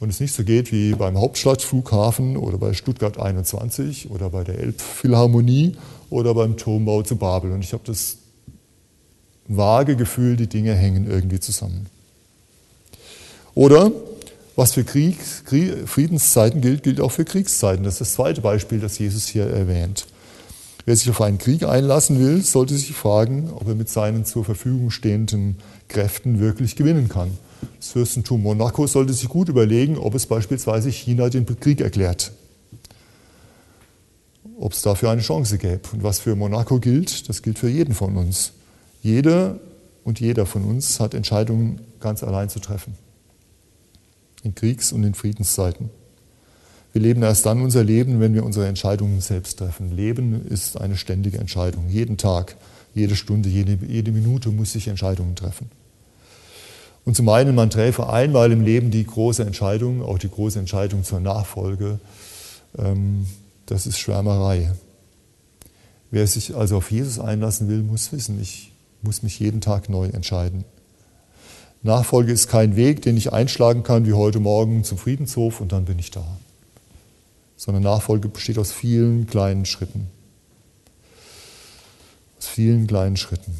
und 0.01 0.11
es 0.11 0.21
nicht 0.21 0.35
so 0.35 0.45
geht 0.45 0.71
wie 0.73 0.95
beim 0.95 1.19
Hauptstadtflughafen 1.19 2.37
oder 2.37 2.59
bei 2.59 2.75
Stuttgart 2.75 3.19
21 3.19 4.11
oder 4.11 4.29
bei 4.29 4.45
der 4.45 4.59
Elbphilharmonie 4.59 5.77
oder 6.11 6.35
beim 6.35 6.57
Turmbau 6.57 7.03
zu 7.03 7.17
Babel. 7.17 7.53
Und 7.53 7.65
ich 7.65 7.73
habe 7.73 7.85
das 7.87 8.19
vage 9.47 9.97
Gefühl, 9.97 10.37
die 10.37 10.47
Dinge 10.47 10.75
hängen 10.75 11.09
irgendwie 11.09 11.41
zusammen. 11.41 11.87
Oder 13.55 13.93
was 14.57 14.73
für 14.73 14.85
Krieg, 14.85 15.19
Krieg, 15.45 15.89
Friedenszeiten 15.89 16.61
gilt, 16.61 16.83
gilt 16.83 17.01
auch 17.01 17.11
für 17.11 17.25
Kriegszeiten. 17.25 17.85
Das 17.85 17.95
ist 17.95 18.01
das 18.01 18.13
zweite 18.15 18.41
Beispiel, 18.41 18.81
das 18.81 18.99
Jesus 18.99 19.27
hier 19.27 19.47
erwähnt. 19.47 20.07
Wer 20.87 20.97
sich 20.97 21.09
auf 21.09 21.23
einen 21.23 21.39
Krieg 21.39 21.63
einlassen 21.63 22.21
will, 22.21 22.43
sollte 22.43 22.75
sich 22.75 22.93
fragen, 22.93 23.51
ob 23.55 23.67
er 23.67 23.75
mit 23.75 23.89
seinen 23.89 24.27
zur 24.27 24.45
Verfügung 24.45 24.91
stehenden 24.91 25.57
Kräften 25.89 26.41
wirklich 26.41 26.77
gewinnen 26.77 27.09
kann. 27.09 27.31
Das 27.79 27.89
Fürstentum 27.93 28.43
Monaco 28.43 28.87
sollte 28.87 29.15
sich 29.15 29.29
gut 29.29 29.49
überlegen, 29.49 29.97
ob 29.97 30.15
es 30.15 30.27
beispielsweise 30.27 30.91
China 30.91 31.31
den 31.31 31.47
Krieg 31.47 31.81
erklärt. 31.81 32.33
Ob 34.59 34.73
es 34.73 34.83
dafür 34.83 35.11
eine 35.11 35.23
Chance 35.23 35.57
gäbe. 35.57 35.81
Und 35.93 36.03
was 36.03 36.21
für 36.21 36.37
Monaco 36.37 36.79
gilt, 36.79 37.29
das 37.31 37.43
gilt 37.43 37.59
für 37.59 37.69
jeden 37.69 37.95
von 37.95 38.17
uns. 38.17 38.53
Jeder 39.03 39.59
und 40.05 40.21
jeder 40.21 40.45
von 40.45 40.65
uns 40.65 41.01
hat 41.01 41.15
Entscheidungen 41.15 41.81
ganz 41.99 42.23
allein 42.23 42.51
zu 42.51 42.61
treffen. 42.61 42.95
In 44.45 44.55
Kriegs- 44.55 44.93
und 44.93 45.03
in 45.03 45.15
Friedenszeiten. 45.15 45.91
Wir 46.93 47.03
leben 47.03 47.25
erst 47.25 47.45
dann 47.45 47.61
unser 47.61 47.83
Leben, 47.83 48.21
wenn 48.21 48.35
wir 48.35 48.45
unsere 48.45 48.69
Entscheidungen 48.69 49.21
selbst 49.21 49.59
treffen. 49.59 49.97
Leben 49.97 50.47
ist 50.47 50.81
eine 50.81 50.97
ständige 50.97 51.39
Entscheidung. 51.39 51.89
Jeden 51.89 52.19
Tag, 52.19 52.57
jede 52.95 53.17
Stunde, 53.17 53.49
jede, 53.49 53.77
jede 53.85 54.13
Minute 54.13 54.51
muss 54.51 54.77
ich 54.77 54.87
Entscheidungen 54.87 55.35
treffen. 55.35 55.69
Und 57.05 57.17
zum 57.17 57.29
einen, 57.31 57.57
man 57.57 57.69
träfe 57.69 58.09
einmal 58.09 58.53
im 58.53 58.63
Leben 58.63 58.93
die 58.93 59.05
große 59.05 59.43
Entscheidung, 59.43 60.03
auch 60.03 60.19
die 60.19 60.31
große 60.31 60.59
Entscheidung 60.61 61.03
zur 61.03 61.19
Nachfolge. 61.19 61.99
Ähm, 62.79 63.27
das 63.67 63.89
ist 63.89 63.99
Schwärmerei. 63.99 64.73
Wer 66.11 66.29
sich 66.29 66.55
also 66.55 66.77
auf 66.77 66.93
Jesus 66.93 67.19
einlassen 67.19 67.69
will, 67.69 67.83
muss 67.83 68.13
wissen, 68.13 68.41
ich 68.41 68.73
muss 69.03 69.25
mich 69.25 69.41
jeden 69.41 69.61
Tag 69.61 69.89
neu 69.89 70.07
entscheiden. 70.07 70.65
Nachfolge 71.85 72.33
ist 72.33 72.49
kein 72.49 72.77
Weg, 72.77 73.03
den 73.03 73.19
ich 73.19 73.33
einschlagen 73.33 73.83
kann 73.83 74.07
wie 74.07 74.15
heute 74.15 74.41
Morgen 74.41 74.85
zum 74.85 74.97
Friedenshof 74.97 75.61
und 75.61 75.71
dann 75.71 75.85
bin 75.85 75.99
ich 75.99 76.11
da. 76.11 76.25
Sondern 77.57 77.83
Nachfolge 77.83 78.29
besteht 78.29 78.59
aus 78.59 78.73
vielen 78.73 79.27
kleinen 79.27 79.67
Schritten. 79.67 80.07
Aus 82.39 82.47
vielen 82.47 82.87
kleinen 82.87 83.19
Schritten. 83.19 83.53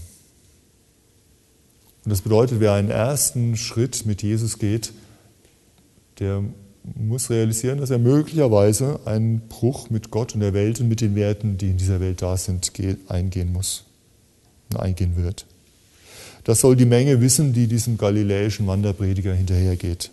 Und 2.05 2.11
das 2.11 2.23
bedeutet, 2.23 2.61
wer 2.61 2.73
einen 2.73 2.91
ersten 2.91 3.59
Schritt 3.59 4.07
mit 4.07 4.23
Jesus 4.23 4.59
geht, 4.59 4.95
der 6.19 6.43
muss 6.97 7.29
realisieren, 7.29 7.79
dass 7.79 7.91
er 7.91 7.99
möglicherweise 7.99 9.01
einen 9.05 9.41
Bruch 9.49 9.91
mit 9.91 10.11
Gott 10.11 10.35
und 10.35 10.41
der 10.41 10.55
Welt 10.55 10.81
und 10.81 10.89
mit 10.89 11.03
den 11.03 11.15
Werten, 11.15 11.59
die 11.59 11.71
in 11.71 11.77
dieser 11.77 12.01
Welt 12.01 12.23
da 12.23 12.39
sind, 12.39 12.73
eingehen 13.09 13.53
muss 13.53 13.85
und 14.73 14.81
eingehen 14.81 15.17
wird. 15.17 15.45
Das 16.45 16.61
soll 16.61 16.77
die 16.77 16.85
Menge 16.85 17.21
wissen, 17.21 17.53
die 17.53 17.67
diesem 17.67 17.97
galiläischen 17.99 18.67
Wanderprediger 18.67 19.35
hinterhergeht. 19.35 20.11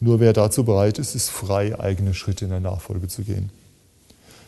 Nur 0.00 0.20
wer 0.20 0.32
dazu 0.32 0.64
bereit 0.64 0.98
ist, 0.98 1.14
ist 1.14 1.28
frei, 1.28 1.78
eigene 1.78 2.14
Schritte 2.14 2.46
in 2.46 2.50
der 2.50 2.60
Nachfolge 2.60 3.08
zu 3.08 3.22
gehen. 3.22 3.50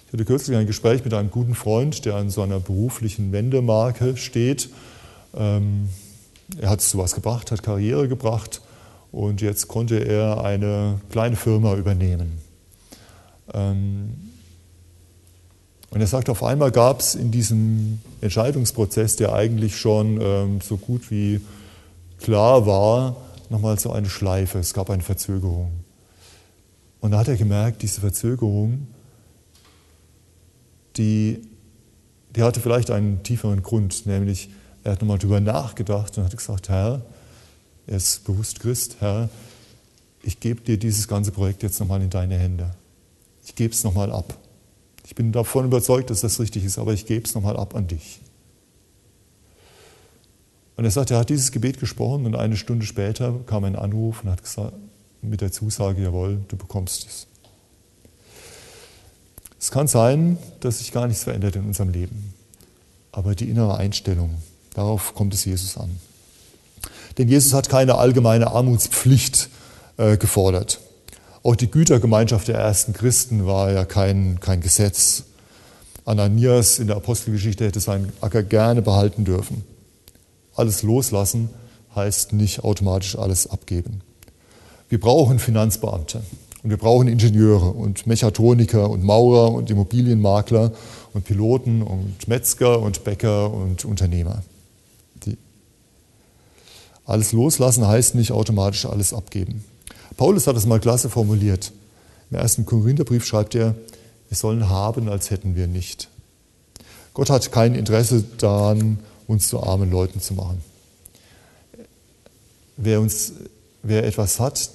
Ich 0.06 0.12
hatte 0.12 0.24
kürzlich 0.24 0.56
ein 0.56 0.66
Gespräch 0.66 1.04
mit 1.04 1.12
einem 1.12 1.30
guten 1.30 1.54
Freund, 1.54 2.04
der 2.06 2.16
an 2.16 2.30
so 2.30 2.42
einer 2.42 2.60
beruflichen 2.60 3.32
Wendemarke 3.32 4.16
steht 4.16 4.70
ähm, 5.34 5.88
er 6.58 6.70
hat 6.70 6.80
es 6.80 6.90
zu 6.90 6.98
was 6.98 7.14
gebracht, 7.14 7.50
hat 7.50 7.62
Karriere 7.62 8.08
gebracht 8.08 8.60
und 9.10 9.40
jetzt 9.40 9.68
konnte 9.68 9.98
er 9.98 10.44
eine 10.44 11.00
kleine 11.10 11.36
Firma 11.36 11.74
übernehmen. 11.74 12.38
Ähm, 13.52 14.14
und 15.90 16.00
er 16.00 16.06
sagt, 16.06 16.28
auf 16.28 16.42
einmal 16.42 16.70
gab 16.70 17.00
es 17.00 17.14
in 17.14 17.30
diesem 17.30 18.00
Entscheidungsprozess, 18.22 19.16
der 19.16 19.34
eigentlich 19.34 19.76
schon 19.76 20.20
ähm, 20.20 20.60
so 20.60 20.76
gut 20.76 21.10
wie 21.10 21.40
klar 22.20 22.66
war, 22.66 23.16
nochmal 23.50 23.78
so 23.78 23.92
eine 23.92 24.08
Schleife. 24.08 24.58
Es 24.58 24.72
gab 24.72 24.88
eine 24.90 25.02
Verzögerung. 25.02 25.72
Und 27.00 27.10
da 27.10 27.18
hat 27.18 27.28
er 27.28 27.36
gemerkt, 27.36 27.82
diese 27.82 28.00
Verzögerung, 28.00 28.86
die, 30.96 31.42
die 32.34 32.42
hatte 32.42 32.60
vielleicht 32.60 32.90
einen 32.90 33.24
tieferen 33.24 33.62
Grund, 33.62 34.06
nämlich 34.06 34.50
er 34.84 34.92
hat 34.92 35.00
nochmal 35.00 35.18
darüber 35.18 35.40
nachgedacht 35.40 36.16
und 36.16 36.24
hat 36.24 36.36
gesagt, 36.36 36.68
Herr, 36.68 37.02
er 37.88 37.96
ist 37.96 38.24
bewusst 38.24 38.60
Christ, 38.60 38.96
Herr, 39.00 39.28
ich 40.22 40.38
gebe 40.38 40.60
dir 40.60 40.78
dieses 40.78 41.08
ganze 41.08 41.32
Projekt 41.32 41.64
jetzt 41.64 41.80
nochmal 41.80 42.00
in 42.02 42.10
deine 42.10 42.38
Hände. 42.38 42.70
Ich 43.44 43.56
gebe 43.56 43.74
es 43.74 43.82
nochmal 43.82 44.12
ab. 44.12 44.36
Ich 45.12 45.14
bin 45.14 45.30
davon 45.30 45.66
überzeugt, 45.66 46.08
dass 46.08 46.22
das 46.22 46.40
richtig 46.40 46.64
ist, 46.64 46.78
aber 46.78 46.94
ich 46.94 47.04
gebe 47.04 47.26
es 47.26 47.34
nochmal 47.34 47.58
ab 47.58 47.74
an 47.74 47.86
dich. 47.86 48.20
Und 50.76 50.86
er 50.86 50.90
sagt, 50.90 51.10
er 51.10 51.18
hat 51.18 51.28
dieses 51.28 51.52
Gebet 51.52 51.78
gesprochen 51.78 52.24
und 52.24 52.34
eine 52.34 52.56
Stunde 52.56 52.86
später 52.86 53.38
kam 53.46 53.64
ein 53.64 53.76
Anruf 53.76 54.24
und 54.24 54.30
hat 54.30 54.42
gesagt, 54.42 54.72
mit 55.20 55.42
der 55.42 55.52
Zusage, 55.52 56.02
jawohl, 56.02 56.40
du 56.48 56.56
bekommst 56.56 57.06
es. 57.06 57.26
Es 59.60 59.70
kann 59.70 59.86
sein, 59.86 60.38
dass 60.60 60.78
sich 60.78 60.92
gar 60.92 61.06
nichts 61.06 61.24
verändert 61.24 61.56
in 61.56 61.66
unserem 61.66 61.90
Leben, 61.90 62.32
aber 63.12 63.34
die 63.34 63.50
innere 63.50 63.76
Einstellung, 63.76 64.38
Darauf 64.74 65.14
kommt 65.14 65.34
es 65.34 65.44
Jesus 65.44 65.76
an. 65.76 65.90
Denn 67.18 67.28
Jesus 67.28 67.52
hat 67.52 67.68
keine 67.68 67.96
allgemeine 67.96 68.50
Armutspflicht 68.52 69.50
äh, 69.98 70.16
gefordert. 70.16 70.80
Auch 71.42 71.56
die 71.56 71.70
Gütergemeinschaft 71.70 72.48
der 72.48 72.56
ersten 72.56 72.92
Christen 72.92 73.46
war 73.46 73.72
ja 73.72 73.84
kein, 73.84 74.38
kein 74.40 74.60
Gesetz. 74.60 75.24
Ananias 76.04 76.78
in 76.78 76.86
der 76.86 76.96
Apostelgeschichte 76.96 77.64
hätte 77.64 77.80
seinen 77.80 78.12
Acker 78.20 78.42
gerne 78.42 78.82
behalten 78.82 79.24
dürfen. 79.24 79.64
Alles 80.54 80.82
loslassen 80.82 81.50
heißt 81.94 82.32
nicht 82.32 82.64
automatisch 82.64 83.16
alles 83.16 83.48
abgeben. 83.48 84.02
Wir 84.88 85.00
brauchen 85.00 85.38
Finanzbeamte 85.38 86.22
und 86.62 86.70
wir 86.70 86.76
brauchen 86.76 87.08
Ingenieure 87.08 87.70
und 87.70 88.06
Mechatroniker 88.06 88.88
und 88.90 89.02
Maurer 89.02 89.52
und 89.52 89.70
Immobilienmakler 89.70 90.72
und 91.12 91.24
Piloten 91.24 91.82
und 91.82 92.28
Metzger 92.28 92.80
und 92.80 93.04
Bäcker 93.04 93.52
und 93.52 93.84
Unternehmer. 93.84 94.42
Alles 97.04 97.32
loslassen 97.32 97.86
heißt 97.86 98.14
nicht 98.14 98.30
automatisch 98.30 98.86
alles 98.86 99.12
abgeben. 99.12 99.64
Paulus 100.16 100.46
hat 100.46 100.56
es 100.56 100.66
mal 100.66 100.80
klasse 100.80 101.10
formuliert. 101.10 101.72
Im 102.30 102.38
ersten 102.38 102.66
Korintherbrief 102.66 103.24
schreibt 103.24 103.54
er, 103.54 103.74
wir 104.28 104.36
sollen 104.36 104.68
haben, 104.68 105.08
als 105.08 105.30
hätten 105.30 105.56
wir 105.56 105.66
nicht. 105.66 106.08
Gott 107.14 107.28
hat 107.28 107.52
kein 107.52 107.74
Interesse 107.74 108.24
daran, 108.38 108.98
uns 109.26 109.48
zu 109.48 109.62
armen 109.62 109.90
Leuten 109.90 110.20
zu 110.20 110.34
machen. 110.34 110.62
Wer, 112.76 113.00
uns, 113.00 113.32
wer 113.82 114.04
etwas 114.04 114.40
hat, 114.40 114.70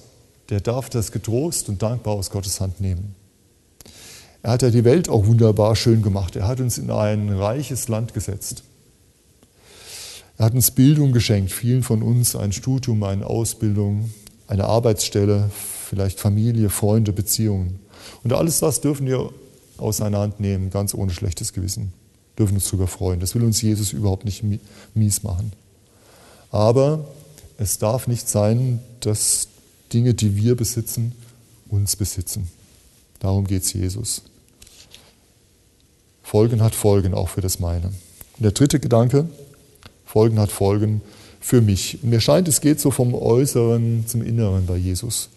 der 0.50 0.60
darf 0.60 0.88
das 0.88 1.12
getrost 1.12 1.68
und 1.68 1.82
dankbar 1.82 2.14
aus 2.14 2.30
Gottes 2.30 2.60
Hand 2.60 2.80
nehmen. 2.80 3.14
Er 4.42 4.52
hat 4.52 4.62
ja 4.62 4.70
die 4.70 4.84
Welt 4.84 5.08
auch 5.08 5.26
wunderbar 5.26 5.74
schön 5.74 6.02
gemacht. 6.02 6.36
Er 6.36 6.46
hat 6.46 6.60
uns 6.60 6.78
in 6.78 6.90
ein 6.90 7.28
reiches 7.30 7.88
Land 7.88 8.14
gesetzt. 8.14 8.62
Er 10.38 10.46
hat 10.46 10.54
uns 10.54 10.70
Bildung 10.70 11.12
geschenkt, 11.12 11.50
vielen 11.50 11.82
von 11.82 12.02
uns 12.02 12.36
ein 12.36 12.52
Studium, 12.52 13.02
eine 13.02 13.26
Ausbildung, 13.26 14.10
eine 14.48 14.64
Arbeitsstelle, 14.64 15.50
vielleicht 15.86 16.18
Familie, 16.18 16.70
Freunde, 16.70 17.12
Beziehungen. 17.12 17.78
Und 18.24 18.32
alles 18.32 18.58
das 18.60 18.80
dürfen 18.80 19.06
wir 19.06 19.30
aus 19.76 19.98
seiner 19.98 20.18
Hand 20.18 20.40
nehmen, 20.40 20.70
ganz 20.70 20.94
ohne 20.94 21.12
schlechtes 21.12 21.52
Gewissen. 21.52 21.92
Dürfen 22.38 22.54
uns 22.54 22.64
darüber 22.64 22.86
freuen. 22.86 23.20
Das 23.20 23.34
will 23.34 23.44
uns 23.44 23.62
Jesus 23.62 23.92
überhaupt 23.92 24.24
nicht 24.24 24.42
mies 24.94 25.22
machen. 25.22 25.52
Aber 26.50 27.04
es 27.58 27.78
darf 27.78 28.06
nicht 28.08 28.28
sein, 28.28 28.80
dass 29.00 29.48
Dinge, 29.92 30.14
die 30.14 30.36
wir 30.36 30.56
besitzen, 30.56 31.12
uns 31.68 31.96
besitzen. 31.96 32.48
Darum 33.20 33.46
geht 33.46 33.64
es 33.64 33.72
Jesus. 33.72 34.22
Folgen 36.22 36.62
hat 36.62 36.74
Folgen, 36.74 37.14
auch 37.14 37.28
für 37.28 37.40
das 37.40 37.58
meine. 37.58 37.86
Und 37.86 38.44
der 38.44 38.52
dritte 38.52 38.80
Gedanke, 38.80 39.28
Folgen 40.04 40.38
hat 40.38 40.50
Folgen 40.50 41.02
für 41.40 41.60
mich. 41.60 42.02
Und 42.02 42.10
mir 42.10 42.20
scheint, 42.20 42.48
es 42.48 42.60
geht 42.60 42.80
so 42.80 42.90
vom 42.90 43.14
Äußeren 43.14 44.04
zum 44.06 44.22
Inneren 44.22 44.66
bei 44.66 44.76
Jesus. 44.76 45.30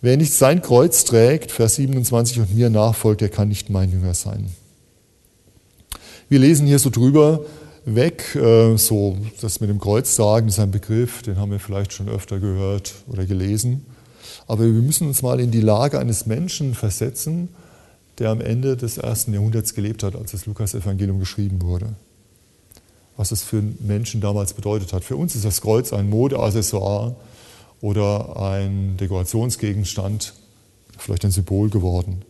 Wer 0.00 0.16
nicht 0.16 0.34
sein 0.34 0.60
Kreuz 0.60 1.04
trägt, 1.04 1.50
Vers 1.50 1.76
27, 1.76 2.40
und 2.40 2.54
mir 2.54 2.68
nachfolgt, 2.68 3.20
der 3.20 3.30
kann 3.30 3.48
nicht 3.48 3.70
mein 3.70 3.90
Jünger 3.90 4.14
sein. 4.14 4.50
Wir 6.28 6.38
lesen 6.38 6.66
hier 6.66 6.78
so 6.78 6.90
drüber 6.90 7.44
weg, 7.86 8.34
äh, 8.34 8.76
so 8.76 9.16
das 9.40 9.60
mit 9.60 9.70
dem 9.70 9.78
Kreuz 9.78 10.16
tragen 10.16 10.48
ist 10.48 10.58
ein 10.58 10.70
Begriff, 10.70 11.22
den 11.22 11.36
haben 11.36 11.52
wir 11.52 11.60
vielleicht 11.60 11.92
schon 11.92 12.08
öfter 12.08 12.38
gehört 12.38 12.94
oder 13.08 13.24
gelesen. 13.24 13.86
Aber 14.46 14.64
wir 14.64 14.82
müssen 14.82 15.06
uns 15.06 15.22
mal 15.22 15.40
in 15.40 15.50
die 15.50 15.60
Lage 15.60 15.98
eines 15.98 16.26
Menschen 16.26 16.74
versetzen, 16.74 17.48
der 18.18 18.30
am 18.30 18.40
Ende 18.40 18.76
des 18.76 18.98
ersten 18.98 19.32
Jahrhunderts 19.32 19.74
gelebt 19.74 20.02
hat, 20.02 20.16
als 20.16 20.32
das 20.32 20.46
Lukas-Evangelium 20.46 21.18
geschrieben 21.18 21.62
wurde 21.62 21.94
was 23.16 23.32
es 23.32 23.42
für 23.42 23.62
Menschen 23.62 24.20
damals 24.20 24.54
bedeutet 24.54 24.92
hat. 24.92 25.04
Für 25.04 25.16
uns 25.16 25.34
ist 25.34 25.44
das 25.44 25.60
Kreuz 25.60 25.92
ein 25.92 26.08
Modeaccessoire 26.08 27.14
oder 27.80 28.40
ein 28.40 28.96
Dekorationsgegenstand, 28.96 30.34
vielleicht 30.98 31.24
ein 31.24 31.30
Symbol 31.30 31.70
geworden. 31.70 32.22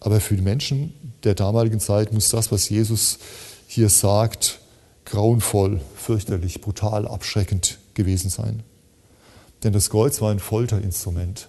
Aber 0.00 0.20
für 0.20 0.36
die 0.36 0.42
Menschen 0.42 0.92
der 1.24 1.34
damaligen 1.34 1.80
Zeit 1.80 2.12
muss 2.12 2.28
das, 2.28 2.52
was 2.52 2.68
Jesus 2.68 3.18
hier 3.66 3.88
sagt, 3.88 4.60
grauenvoll, 5.04 5.80
fürchterlich, 5.96 6.60
brutal, 6.60 7.08
abschreckend 7.08 7.78
gewesen 7.94 8.30
sein. 8.30 8.62
Denn 9.62 9.72
das 9.72 9.90
Kreuz 9.90 10.20
war 10.20 10.30
ein 10.30 10.38
Folterinstrument, 10.38 11.48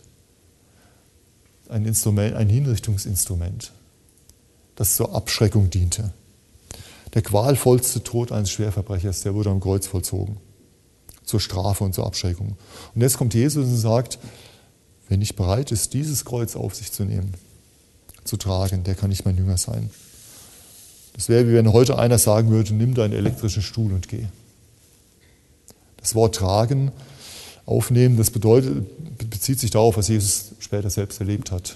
ein, 1.70 1.86
Instrument, 1.86 2.36
ein 2.36 2.50
Hinrichtungsinstrument, 2.50 3.74
das 4.76 4.96
zur 4.96 5.14
Abschreckung 5.14 5.70
diente. 5.70 6.14
Der 7.14 7.22
qualvollste 7.22 8.04
Tod 8.04 8.32
eines 8.32 8.52
Schwerverbrechers, 8.52 9.22
der 9.22 9.34
wurde 9.34 9.50
am 9.50 9.60
Kreuz 9.60 9.88
vollzogen, 9.88 10.38
zur 11.24 11.40
Strafe 11.40 11.84
und 11.84 11.94
zur 11.94 12.06
Abschreckung. 12.06 12.58
Und 12.94 13.02
jetzt 13.02 13.18
kommt 13.18 13.34
Jesus 13.34 13.66
und 13.66 13.78
sagt, 13.78 14.20
wer 15.08 15.18
nicht 15.18 15.36
bereit 15.36 15.72
ist, 15.72 15.94
dieses 15.94 16.26
Kreuz 16.26 16.56
auf 16.56 16.76
sich 16.76 16.92
zu 16.92 17.06
nehmen, 17.06 17.34
zu 18.24 18.38
tragen, 18.38 18.84
der 18.84 18.96
kann 18.96 19.10
nicht 19.10 19.26
mein 19.26 19.38
Jünger 19.38 19.58
sein. 19.58 19.90
Das 21.14 21.30
wäre, 21.30 21.48
wie 21.48 21.54
wenn 21.54 21.74
heute 21.74 21.98
einer 21.98 22.20
sagen 22.20 22.52
würde, 22.52 22.74
nimm 22.74 22.94
deinen 22.94 23.14
elektrischen 23.14 23.64
Stuhl 23.64 23.92
und 23.94 24.08
geh. 24.08 24.28
Das 25.98 26.14
Wort 26.14 26.36
tragen, 26.36 26.92
aufnehmen, 27.66 28.18
das 28.18 28.32
bedeutet, 28.32 28.86
bezieht 29.30 29.60
sich 29.60 29.72
darauf, 29.72 29.98
was 29.98 30.08
Jesus 30.08 30.52
später 30.60 30.90
selbst 30.90 31.20
erlebt 31.20 31.52
hat. 31.52 31.76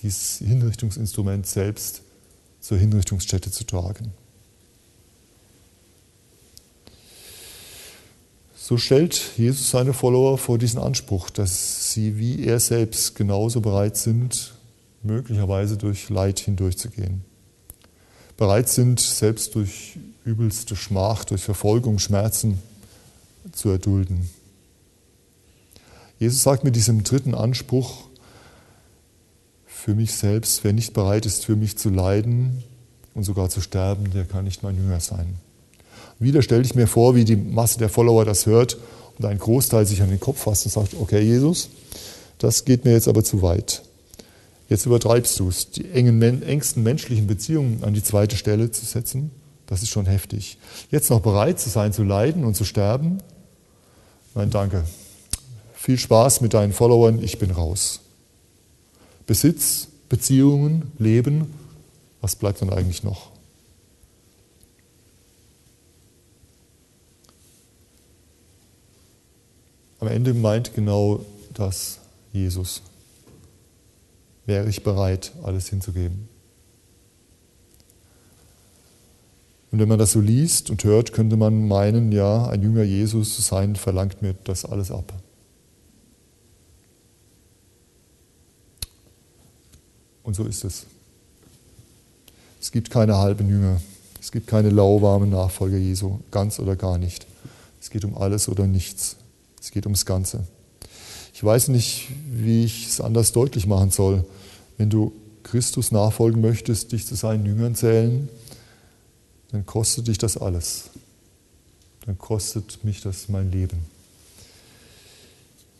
Dieses 0.00 0.38
Hinrichtungsinstrument 0.38 1.46
selbst 1.46 2.02
zur 2.60 2.78
Hinrichtungsstätte 2.78 3.50
zu 3.50 3.64
tragen. 3.64 4.12
So 8.64 8.78
stellt 8.78 9.20
Jesus 9.36 9.70
seine 9.70 9.92
Follower 9.92 10.38
vor 10.38 10.56
diesen 10.56 10.78
Anspruch, 10.78 11.30
dass 11.30 11.92
sie 11.92 12.16
wie 12.16 12.44
er 12.46 12.60
selbst 12.60 13.16
genauso 13.16 13.60
bereit 13.60 13.96
sind, 13.96 14.54
möglicherweise 15.02 15.76
durch 15.76 16.08
Leid 16.10 16.38
hindurchzugehen. 16.38 17.24
Bereit 18.36 18.68
sind, 18.68 19.00
selbst 19.00 19.56
durch 19.56 19.98
übelste 20.24 20.76
Schmach, 20.76 21.24
durch 21.24 21.42
Verfolgung, 21.42 21.98
Schmerzen 21.98 22.62
zu 23.50 23.70
erdulden. 23.70 24.30
Jesus 26.20 26.44
sagt 26.44 26.62
mit 26.62 26.76
diesem 26.76 27.02
dritten 27.02 27.34
Anspruch, 27.34 28.04
für 29.66 29.96
mich 29.96 30.12
selbst, 30.12 30.62
wer 30.62 30.72
nicht 30.72 30.92
bereit 30.92 31.26
ist, 31.26 31.44
für 31.44 31.56
mich 31.56 31.78
zu 31.78 31.90
leiden 31.90 32.62
und 33.12 33.24
sogar 33.24 33.50
zu 33.50 33.60
sterben, 33.60 34.12
der 34.12 34.24
kann 34.24 34.44
nicht 34.44 34.62
mein 34.62 34.76
Jünger 34.76 35.00
sein. 35.00 35.34
Wieder 36.22 36.40
stelle 36.42 36.62
ich 36.62 36.76
mir 36.76 36.86
vor, 36.86 37.16
wie 37.16 37.24
die 37.24 37.34
Masse 37.34 37.78
der 37.78 37.88
Follower 37.88 38.24
das 38.24 38.46
hört 38.46 38.78
und 39.18 39.24
ein 39.24 39.38
Großteil 39.38 39.86
sich 39.86 40.02
an 40.02 40.08
den 40.08 40.20
Kopf 40.20 40.42
fasst 40.42 40.64
und 40.64 40.72
sagt, 40.72 40.94
okay 41.00 41.20
Jesus, 41.20 41.68
das 42.38 42.64
geht 42.64 42.84
mir 42.84 42.92
jetzt 42.92 43.08
aber 43.08 43.24
zu 43.24 43.42
weit. 43.42 43.82
Jetzt 44.68 44.86
übertreibst 44.86 45.38
du 45.40 45.48
es. 45.48 45.72
Die 45.72 45.90
engen, 45.90 46.42
engsten 46.42 46.84
menschlichen 46.84 47.26
Beziehungen 47.26 47.82
an 47.82 47.92
die 47.92 48.04
zweite 48.04 48.36
Stelle 48.36 48.70
zu 48.70 48.86
setzen, 48.86 49.32
das 49.66 49.82
ist 49.82 49.90
schon 49.90 50.06
heftig. 50.06 50.58
Jetzt 50.92 51.10
noch 51.10 51.20
bereit 51.20 51.58
zu 51.58 51.70
sein, 51.70 51.92
zu 51.92 52.04
leiden 52.04 52.44
und 52.44 52.54
zu 52.54 52.64
sterben? 52.64 53.18
Nein, 54.36 54.50
danke. 54.50 54.84
Viel 55.74 55.98
Spaß 55.98 56.40
mit 56.40 56.54
deinen 56.54 56.72
Followern, 56.72 57.20
ich 57.20 57.40
bin 57.40 57.50
raus. 57.50 57.98
Besitz, 59.26 59.88
Beziehungen, 60.08 60.92
Leben, 60.98 61.52
was 62.20 62.36
bleibt 62.36 62.62
dann 62.62 62.70
eigentlich 62.70 63.02
noch? 63.02 63.31
Am 70.02 70.08
Ende 70.08 70.34
meint 70.34 70.74
genau 70.74 71.24
das 71.54 72.00
Jesus 72.32 72.82
wäre 74.46 74.68
ich 74.68 74.82
bereit, 74.82 75.30
alles 75.44 75.68
hinzugeben. 75.68 76.28
Und 79.70 79.78
wenn 79.78 79.86
man 79.86 80.00
das 80.00 80.10
so 80.10 80.20
liest 80.20 80.70
und 80.70 80.82
hört, 80.82 81.12
könnte 81.12 81.36
man 81.36 81.68
meinen, 81.68 82.10
ja, 82.10 82.48
ein 82.48 82.62
Jünger 82.62 82.82
Jesus 82.82 83.36
zu 83.36 83.42
sein, 83.42 83.76
verlangt 83.76 84.22
mir 84.22 84.34
das 84.42 84.64
alles 84.64 84.90
ab. 84.90 85.12
Und 90.24 90.34
so 90.34 90.46
ist 90.46 90.64
es. 90.64 90.86
Es 92.60 92.72
gibt 92.72 92.90
keine 92.90 93.18
halben 93.18 93.48
Jünger. 93.48 93.80
Es 94.20 94.32
gibt 94.32 94.48
keine 94.48 94.70
lauwarmen 94.70 95.30
Nachfolger 95.30 95.78
Jesu, 95.78 96.18
ganz 96.32 96.58
oder 96.58 96.74
gar 96.74 96.98
nicht. 96.98 97.28
Es 97.80 97.88
geht 97.88 98.04
um 98.04 98.16
alles 98.16 98.48
oder 98.48 98.66
nichts. 98.66 99.16
Es 99.62 99.70
geht 99.70 99.86
ums 99.86 100.04
Ganze. 100.04 100.44
Ich 101.32 101.42
weiß 101.42 101.68
nicht, 101.68 102.08
wie 102.28 102.64
ich 102.64 102.88
es 102.88 103.00
anders 103.00 103.30
deutlich 103.30 103.68
machen 103.68 103.92
soll. 103.92 104.24
Wenn 104.76 104.90
du 104.90 105.12
Christus 105.44 105.92
nachfolgen 105.92 106.40
möchtest, 106.40 106.90
dich 106.90 107.06
zu 107.06 107.14
seinen 107.14 107.46
Jüngern 107.46 107.76
zählen, 107.76 108.28
dann 109.52 109.64
kostet 109.64 110.08
dich 110.08 110.18
das 110.18 110.36
alles. 110.36 110.90
Dann 112.06 112.18
kostet 112.18 112.82
mich 112.82 113.02
das 113.02 113.28
mein 113.28 113.52
Leben, 113.52 113.78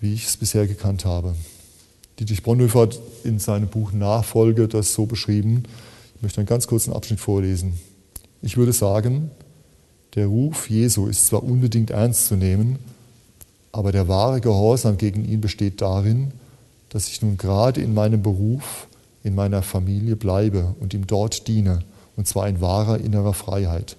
wie 0.00 0.14
ich 0.14 0.26
es 0.26 0.36
bisher 0.36 0.68
gekannt 0.68 1.04
habe. 1.04 1.34
Dietrich 2.20 2.44
Bonhoeffer 2.44 2.82
hat 2.82 3.00
in 3.24 3.40
seinem 3.40 3.66
Buch 3.66 3.90
Nachfolge 3.90 4.68
das 4.68 4.94
so 4.94 5.06
beschrieben. 5.06 5.64
Ich 6.14 6.22
möchte 6.22 6.40
einen 6.40 6.46
ganz 6.46 6.68
kurzen 6.68 6.92
Abschnitt 6.92 7.18
vorlesen. 7.18 7.80
Ich 8.42 8.56
würde 8.56 8.72
sagen, 8.72 9.32
der 10.14 10.28
Ruf 10.28 10.70
Jesu 10.70 11.08
ist 11.08 11.26
zwar 11.26 11.42
unbedingt 11.42 11.90
ernst 11.90 12.28
zu 12.28 12.36
nehmen, 12.36 12.78
aber 13.72 13.90
der 13.90 14.06
wahre 14.06 14.40
Gehorsam 14.40 14.98
gegen 14.98 15.24
ihn 15.24 15.40
besteht 15.40 15.80
darin, 15.80 16.32
dass 16.90 17.08
ich 17.08 17.22
nun 17.22 17.38
gerade 17.38 17.80
in 17.80 17.94
meinem 17.94 18.22
Beruf, 18.22 18.86
in 19.24 19.34
meiner 19.34 19.62
Familie 19.62 20.14
bleibe 20.14 20.74
und 20.78 20.92
ihm 20.92 21.06
dort 21.06 21.48
diene, 21.48 21.82
und 22.16 22.28
zwar 22.28 22.48
in 22.48 22.60
wahrer 22.60 22.98
innerer 22.98 23.32
Freiheit. 23.32 23.96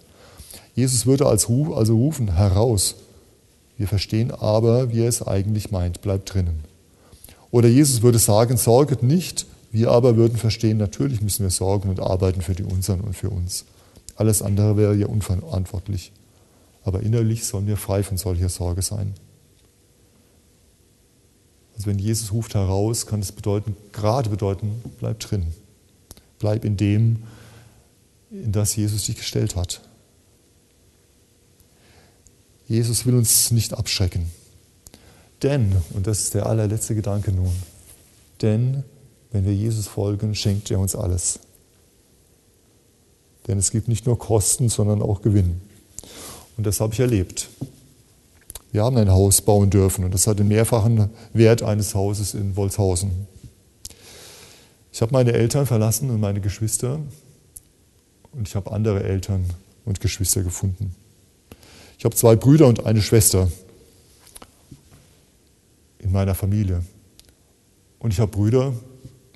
Jesus 0.76 1.06
würde 1.06 1.26
als 1.26 1.50
Ruf, 1.50 1.76
also 1.76 1.96
rufen, 1.96 2.36
heraus. 2.36 2.96
Wir 3.78 3.88
verstehen 3.88 4.32
aber, 4.32 4.92
wie 4.92 5.02
er 5.02 5.10
es 5.10 5.26
eigentlich 5.26 5.72
meint, 5.72 6.02
bleibt 6.02 6.34
drinnen. 6.34 6.64
Oder 7.50 7.68
Jesus 7.68 8.04
würde 8.04 8.20
sagen, 8.20 8.58
sorget 8.58 9.02
nicht, 9.02 9.48
wir 9.72 9.90
aber 9.90 10.16
würden 10.16 10.38
verstehen, 10.38 10.78
natürlich 10.78 11.22
müssen 11.22 11.44
wir 11.44 11.50
sorgen 11.50 11.90
und 11.90 12.00
arbeiten 12.00 12.42
für 12.42 12.54
die 12.54 12.64
Unseren 12.64 13.02
und 13.02 13.16
für 13.16 13.30
uns. 13.30 13.66
Alles 14.16 14.44
andere 14.44 14.78
wäre 14.78 14.96
ja 14.96 15.08
unverantwortlich. 15.08 16.12
Aber 16.84 17.02
innerlich 17.02 17.46
sollen 17.46 17.66
wir 17.66 17.78
frei 17.78 18.04
von 18.04 18.18
solcher 18.18 18.50
Sorge 18.50 18.84
sein. 18.84 19.14
Also 21.76 21.88
wenn 21.88 22.00
Jesus 22.00 22.32
ruft 22.32 22.56
heraus, 22.56 23.06
kann 23.06 23.22
es 23.22 23.32
bedeuten, 23.32 23.76
gerade 23.92 24.30
bedeuten, 24.30 24.82
bleib 25.00 25.20
drin. 25.20 25.48
Bleib 26.40 26.66
in 26.66 26.78
dem, 26.78 27.24
in 28.32 28.52
das 28.52 28.76
Jesus 28.76 29.06
dich 29.06 29.18
gestellt 29.18 29.56
hat. 29.56 29.82
Jesus 32.68 33.06
will 33.06 33.16
uns 33.16 33.52
nicht 33.52 33.74
abschrecken. 33.74 34.32
Denn, 35.42 35.76
und 35.94 36.08
das 36.08 36.22
ist 36.22 36.34
der 36.34 36.46
allerletzte 36.46 36.96
Gedanke 36.96 37.32
nun, 37.32 37.54
denn 38.42 38.84
wenn 39.32 39.46
wir 39.46 39.54
Jesus 39.54 39.88
folgen, 39.88 40.36
schenkt 40.36 40.72
er 40.72 40.80
uns 40.80 40.96
alles. 40.96 41.40
Denn 43.48 43.58
es 43.58 43.72
gibt 43.72 43.88
nicht 43.88 44.06
nur 44.06 44.18
Kosten, 44.18 44.70
sondern 44.70 45.02
auch 45.02 45.22
Gewinn. 45.22 45.60
Und 46.56 46.66
das 46.66 46.80
habe 46.80 46.94
ich 46.94 47.00
erlebt. 47.00 47.50
Wir 48.74 48.84
haben 48.84 48.98
ein 48.98 49.12
Haus 49.12 49.40
bauen 49.40 49.70
dürfen 49.70 50.04
und 50.04 50.16
das 50.16 50.26
hat 50.26 50.40
den 50.40 50.48
mehrfachen 50.48 51.12
Wert 51.32 51.62
eines 51.62 51.94
Hauses 51.94 52.34
in 52.34 52.56
Wolshausen. 52.56 53.28
Ich 54.92 55.00
habe 55.00 55.12
meine 55.14 55.32
Eltern 55.34 55.68
verlassen 55.68 56.10
und 56.10 56.20
meine 56.20 56.42
Geschwister 56.42 57.00
und 58.32 58.48
ich 58.48 58.56
habe 58.56 58.72
andere 58.72 59.04
Eltern 59.04 59.46
und 59.86 60.02
Geschwister 60.02 60.42
gefunden. 60.42 60.96
Ich 62.00 62.06
habe 62.06 62.16
zwei 62.16 62.36
Brüder 62.36 62.66
und 62.66 62.84
eine 62.88 63.04
Schwester 63.04 63.48
in 66.00 66.12
meiner 66.12 66.34
Familie. 66.34 66.84
Und 68.00 68.12
ich 68.12 68.20
habe 68.20 68.32
Brüder, 68.32 68.74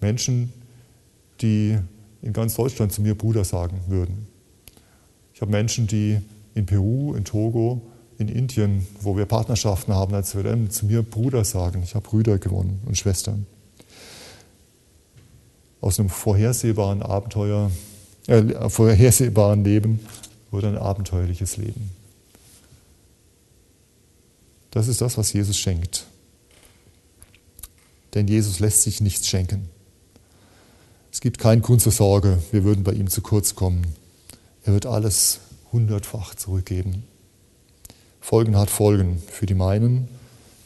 Menschen, 0.01 0.51
die 1.41 1.77
in 2.23 2.33
ganz 2.33 2.55
Deutschland 2.55 2.91
zu 2.91 3.03
mir 3.03 3.13
Bruder 3.13 3.43
sagen 3.43 3.81
würden. 3.85 4.27
Ich 5.35 5.41
habe 5.41 5.51
Menschen, 5.51 5.85
die 5.85 6.19
in 6.55 6.65
Peru, 6.65 7.13
in 7.13 7.23
Togo, 7.23 7.83
in 8.17 8.29
Indien, 8.29 8.87
wo 9.01 9.15
wir 9.15 9.25
Partnerschaften 9.25 9.93
haben 9.93 10.13
als 10.13 10.35
WM, 10.35 10.69
zu 10.71 10.85
mir 10.85 11.03
Bruder 11.03 11.45
sagen. 11.45 11.83
Ich 11.83 11.95
habe 11.95 12.07
Brüder 12.07 12.39
gewonnen 12.39 12.81
und 12.85 12.97
Schwestern. 12.97 13.45
Aus 15.81 15.99
einem 15.99 16.09
vorhersehbaren 16.09 17.03
Abenteuer, 17.03 17.69
äh, 18.25 18.69
vorhersehbaren 18.69 19.63
Leben 19.63 19.99
wurde 20.49 20.69
ein 20.69 20.77
abenteuerliches 20.77 21.57
Leben. 21.57 21.91
Das 24.71 24.87
ist 24.87 25.01
das, 25.01 25.17
was 25.17 25.33
Jesus 25.33 25.57
schenkt. 25.57 26.05
Denn 28.13 28.27
Jesus 28.27 28.59
lässt 28.59 28.81
sich 28.81 29.01
nichts 29.01 29.27
schenken. 29.27 29.69
Es 31.11 31.21
gibt 31.21 31.37
keinen 31.37 31.61
Grund 31.61 31.81
zur 31.81 31.91
Sorge, 31.91 32.39
wir 32.51 32.63
würden 32.63 32.83
bei 32.83 32.93
ihm 32.93 33.09
zu 33.09 33.21
kurz 33.21 33.55
kommen. 33.55 33.85
Er 34.63 34.73
wird 34.73 34.85
alles 34.85 35.39
hundertfach 35.71 36.35
zurückgeben. 36.35 37.03
Folgen 38.27 38.57
hat 38.57 38.69
Folgen 38.69 39.23
für 39.31 39.45
die 39.45 39.53
meinen, 39.53 40.09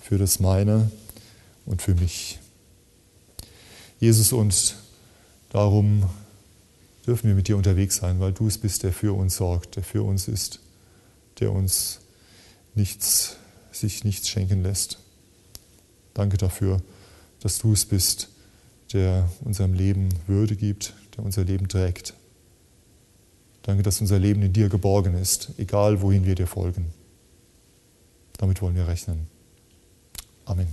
für 0.02 0.18
das 0.18 0.40
meine 0.40 0.90
und 1.68 1.84
für 1.84 1.94
mich. 1.94 2.40
Jesus, 4.00 4.34
und 4.34 4.78
darum 5.52 6.10
dürfen 7.06 7.28
wir 7.28 7.36
mit 7.36 7.48
dir 7.48 7.58
unterwegs 7.58 7.98
sein, 7.98 8.20
weil 8.20 8.34
du 8.34 8.48
es 8.48 8.58
bist, 8.58 8.82
der 8.82 8.92
für 8.92 9.16
uns 9.16 9.36
sorgt, 9.36 9.76
der 9.76 9.84
für 9.84 10.02
uns 10.02 10.28
ist, 10.28 10.60
der 11.40 11.52
uns 11.52 12.00
nichts, 12.74 13.38
sich 13.72 14.04
nichts 14.06 14.28
schenken 14.28 14.64
lässt. 14.64 14.98
Danke 16.16 16.38
dafür, 16.38 16.82
dass 17.42 17.60
du 17.60 17.74
es 17.74 17.86
bist, 17.86 18.30
der 18.92 19.30
unserem 19.42 19.76
Leben 19.76 20.10
Würde 20.26 20.56
gibt, 20.56 20.96
der 21.16 21.24
unser 21.24 21.44
Leben 21.44 21.68
trägt. 21.68 22.16
Danke, 23.62 23.84
dass 23.84 24.02
unser 24.02 24.18
Leben 24.18 24.42
in 24.42 24.52
dir 24.52 24.68
geborgen 24.68 25.14
ist, 25.14 25.52
egal 25.60 26.02
wohin 26.02 26.26
wir 26.26 26.34
dir 26.34 26.48
folgen. 26.48 27.00
Damit 28.42 28.60
wollen 28.64 28.76
wir 28.76 28.88
rechnen. 28.88 29.28
Amen. 30.46 30.68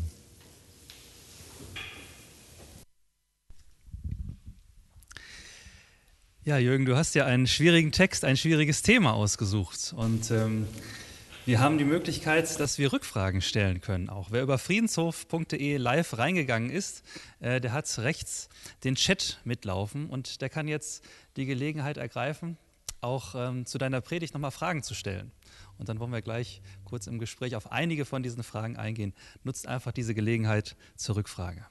Ja, 6.44 6.56
Jürgen, 6.56 6.86
du 6.86 6.96
hast 6.96 7.14
ja 7.14 7.26
einen 7.26 7.46
schwierigen 7.46 7.92
Text, 7.92 8.24
ein 8.24 8.38
schwieriges 8.38 8.80
Thema 8.80 9.12
ausgesucht. 9.12 9.92
Und 9.94 10.30
ähm, 10.30 10.66
wir 11.44 11.60
haben 11.60 11.76
die 11.76 11.84
Möglichkeit, 11.84 12.58
dass 12.58 12.78
wir 12.78 12.90
Rückfragen 12.90 13.42
stellen 13.42 13.82
können. 13.82 14.08
Auch 14.08 14.30
wer 14.30 14.42
über 14.42 14.56
friedenshof.de 14.56 15.76
live 15.76 16.16
reingegangen 16.16 16.70
ist, 16.70 17.02
äh, 17.40 17.60
der 17.60 17.74
hat 17.74 17.98
rechts 17.98 18.48
den 18.82 18.94
Chat 18.94 19.42
mitlaufen 19.44 20.08
und 20.08 20.40
der 20.40 20.48
kann 20.48 20.68
jetzt 20.68 21.04
die 21.36 21.44
Gelegenheit 21.44 21.98
ergreifen, 21.98 22.56
auch 23.02 23.34
ähm, 23.34 23.66
zu 23.66 23.76
deiner 23.76 24.00
Predigt 24.00 24.32
nochmal 24.32 24.52
Fragen 24.52 24.82
zu 24.82 24.94
stellen. 24.94 25.32
Und 25.78 25.88
dann 25.88 26.00
wollen 26.00 26.12
wir 26.12 26.22
gleich 26.22 26.60
kurz 26.84 27.06
im 27.06 27.18
Gespräch 27.18 27.56
auf 27.56 27.72
einige 27.72 28.04
von 28.04 28.22
diesen 28.22 28.42
Fragen 28.42 28.76
eingehen. 28.76 29.14
Nutzt 29.44 29.66
einfach 29.66 29.92
diese 29.92 30.14
Gelegenheit 30.14 30.76
zur 30.96 31.16
Rückfrage. 31.16 31.66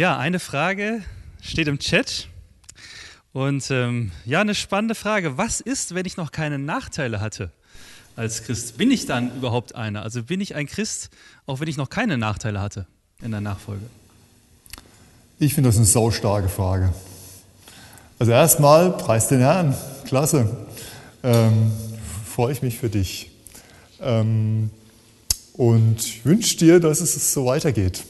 Ja, 0.00 0.16
eine 0.16 0.38
Frage 0.38 1.02
steht 1.42 1.68
im 1.68 1.78
Chat. 1.78 2.28
Und 3.34 3.70
ähm, 3.70 4.12
ja, 4.24 4.40
eine 4.40 4.54
spannende 4.54 4.94
Frage. 4.94 5.36
Was 5.36 5.60
ist, 5.60 5.94
wenn 5.94 6.06
ich 6.06 6.16
noch 6.16 6.32
keine 6.32 6.58
Nachteile 6.58 7.20
hatte 7.20 7.50
als 8.16 8.44
Christ? 8.44 8.78
Bin 8.78 8.90
ich 8.90 9.04
dann 9.04 9.36
überhaupt 9.36 9.74
einer? 9.74 10.02
Also 10.02 10.22
bin 10.22 10.40
ich 10.40 10.54
ein 10.54 10.66
Christ, 10.66 11.10
auch 11.44 11.60
wenn 11.60 11.68
ich 11.68 11.76
noch 11.76 11.90
keine 11.90 12.16
Nachteile 12.16 12.62
hatte 12.62 12.86
in 13.20 13.30
der 13.30 13.42
Nachfolge? 13.42 13.84
Ich 15.38 15.52
finde 15.52 15.68
das 15.68 15.76
eine 15.76 15.84
saustarke 15.84 16.48
Frage. 16.48 16.94
Also 18.18 18.32
erstmal, 18.32 18.96
preis 18.96 19.28
den 19.28 19.40
Herrn. 19.40 19.76
Klasse. 20.06 20.66
Ähm, 21.22 21.72
Freue 22.24 22.54
ich 22.54 22.62
mich 22.62 22.78
für 22.78 22.88
dich. 22.88 23.32
Ähm, 24.00 24.70
und 25.52 26.24
wünsche 26.24 26.56
dir, 26.56 26.80
dass 26.80 27.02
es 27.02 27.34
so 27.34 27.44
weitergeht. 27.44 28.02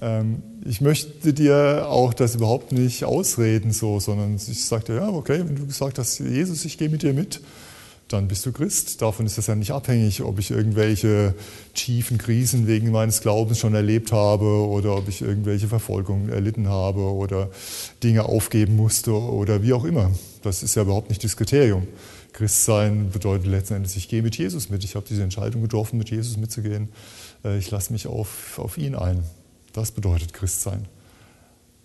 Ähm, 0.00 0.42
ich 0.64 0.80
möchte 0.80 1.32
dir 1.32 1.86
auch 1.88 2.12
das 2.12 2.34
überhaupt 2.34 2.72
nicht 2.72 3.04
ausreden, 3.04 3.72
so, 3.72 4.00
sondern 4.00 4.36
ich 4.36 4.64
sagte, 4.64 4.94
ja, 4.94 5.08
okay, 5.08 5.40
wenn 5.46 5.56
du 5.56 5.66
gesagt 5.66 5.98
hast, 5.98 6.18
Jesus, 6.18 6.64
ich 6.64 6.78
gehe 6.78 6.88
mit 6.88 7.02
dir 7.02 7.14
mit, 7.14 7.40
dann 8.08 8.28
bist 8.28 8.46
du 8.46 8.52
Christ. 8.52 9.02
Davon 9.02 9.26
ist 9.26 9.36
es 9.36 9.48
ja 9.48 9.54
nicht 9.54 9.72
abhängig, 9.72 10.22
ob 10.22 10.38
ich 10.38 10.50
irgendwelche 10.50 11.34
tiefen 11.74 12.18
Krisen 12.18 12.66
wegen 12.66 12.90
meines 12.90 13.20
Glaubens 13.20 13.58
schon 13.58 13.74
erlebt 13.74 14.12
habe 14.12 14.44
oder 14.44 14.96
ob 14.96 15.08
ich 15.08 15.22
irgendwelche 15.22 15.66
Verfolgungen 15.66 16.28
erlitten 16.28 16.68
habe 16.68 17.00
oder 17.00 17.50
Dinge 18.02 18.24
aufgeben 18.24 18.76
musste 18.76 19.12
oder 19.12 19.62
wie 19.62 19.72
auch 19.72 19.84
immer. 19.84 20.12
Das 20.42 20.62
ist 20.62 20.76
ja 20.76 20.82
überhaupt 20.82 21.08
nicht 21.08 21.24
das 21.24 21.36
Kriterium. 21.36 21.88
Christsein 22.32 23.10
bedeutet 23.10 23.46
letzten 23.46 23.74
Endes, 23.74 23.96
ich 23.96 24.08
gehe 24.08 24.22
mit 24.22 24.36
Jesus 24.36 24.68
mit. 24.68 24.84
Ich 24.84 24.94
habe 24.94 25.06
diese 25.08 25.22
Entscheidung 25.22 25.62
getroffen, 25.62 25.96
mit 25.98 26.10
Jesus 26.10 26.36
mitzugehen. 26.36 26.90
Äh, 27.44 27.58
ich 27.58 27.70
lasse 27.70 27.92
mich 27.92 28.06
auf, 28.06 28.58
auf 28.58 28.78
ihn 28.78 28.94
ein. 28.94 29.24
Das 29.76 29.90
bedeutet 29.90 30.32
Christsein. 30.32 30.86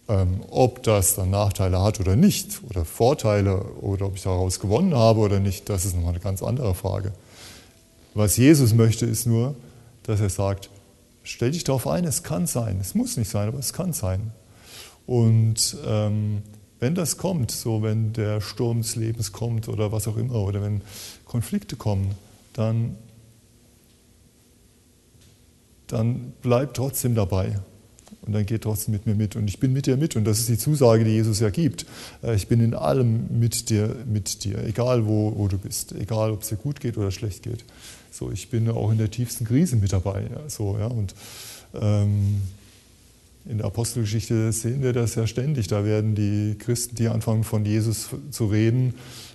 Ähm, 0.08 0.42
ob 0.50 0.82
das 0.84 1.16
dann 1.16 1.30
Nachteile 1.30 1.82
hat 1.82 2.00
oder 2.00 2.16
nicht, 2.16 2.62
oder 2.70 2.86
Vorteile, 2.86 3.64
oder 3.82 4.06
ob 4.06 4.16
ich 4.16 4.24
daraus 4.24 4.62
gewonnen 4.62 4.96
habe 4.96 5.20
oder 5.20 5.42
nicht, 5.42 5.68
das 5.68 5.84
ist 5.84 5.94
nochmal 5.94 6.12
eine 6.12 6.22
ganz 6.22 6.42
andere 6.42 6.74
Frage. 6.74 7.12
Was 8.14 8.38
Jesus 8.38 8.74
möchte, 8.74 9.06
ist 9.06 9.28
nur, 9.28 9.56
dass 10.04 10.22
er 10.22 10.30
sagt, 10.30 10.70
stell 11.24 11.52
dich 11.52 11.66
darauf 11.66 11.86
ein, 11.86 12.06
es 12.06 12.24
kann 12.24 12.48
sein. 12.48 12.78
Es 12.80 12.96
muss 12.96 13.18
nicht 13.18 13.30
sein, 13.30 13.50
aber 13.50 13.60
es 13.60 13.74
kann 13.74 13.92
sein. 13.92 14.32
Und 15.06 15.76
ähm, 15.86 16.44
wenn 16.80 16.96
das 16.96 17.18
kommt, 17.18 17.52
so 17.52 17.84
wenn 17.84 18.14
der 18.14 18.40
Sturm 18.40 18.84
des 18.84 18.96
Lebens 18.96 19.34
kommt 19.34 19.68
oder 19.68 19.92
was 19.92 20.08
auch 20.08 20.16
immer, 20.16 20.36
oder 20.36 20.62
wenn 20.62 20.82
Konflikte 21.26 21.76
kommen, 21.76 22.16
dann, 22.54 22.96
dann 25.88 26.32
bleib 26.42 26.74
trotzdem 26.74 27.16
dabei. 27.16 27.60
Und 28.24 28.34
dann 28.34 28.46
geht 28.46 28.62
trotzdem 28.62 28.94
mit 28.94 29.08
mir 29.08 29.16
mit. 29.16 29.36
Und 29.36 29.48
ich 29.48 29.60
bin 29.60 29.74
mit 29.74 29.88
dir 29.88 29.98
mit. 29.98 30.16
Und 30.16 30.26
das 30.26 30.40
ist 30.40 30.50
die 30.50 30.58
Zusage, 30.58 31.04
die 31.04 31.12
Jesus 31.12 31.40
ja 31.40 31.50
gibt. 31.50 31.86
Äh, 32.24 32.36
ich 32.36 32.48
bin 32.48 32.60
in 32.60 32.76
allem 32.76 33.40
mit 33.40 33.70
dir, 33.70 33.96
mit 34.06 34.44
dir. 34.44 34.64
Egal 34.64 35.08
wo, 35.08 35.34
wo 35.36 35.48
du 35.48 35.58
bist. 35.58 35.94
Egal 35.94 36.32
ob 36.32 36.44
es 36.44 36.50
dir 36.50 36.58
gut 36.58 36.80
geht 36.80 36.98
oder 36.98 37.12
schlecht 37.12 37.44
geht. 37.44 37.64
So, 38.12 38.32
ich 38.32 38.50
bin 38.50 38.70
auch 38.70 38.92
in 38.92 39.00
der 39.00 39.10
tiefsten 39.10 39.46
Krise 39.46 39.76
mit 39.76 39.92
dabei. 39.92 40.24
Ja, 40.24 40.50
so, 40.50 40.78
ja, 40.78 40.88
und 40.88 41.16
ähm, 41.74 42.42
in 43.50 43.58
der 43.58 43.66
Apostelgeschichte 43.66 44.52
sehen 44.52 44.84
wir 44.84 44.94
das 44.94 45.16
ja 45.16 45.26
ständig. 45.26 45.68
Da 45.68 45.84
werden 45.84 46.14
die 46.14 46.56
Christen, 46.60 46.96
die 46.96 47.08
anfangen 47.08 47.44
von 47.44 47.66
Jesus 47.66 48.10
zu 48.30 48.46
reden, 48.46 48.94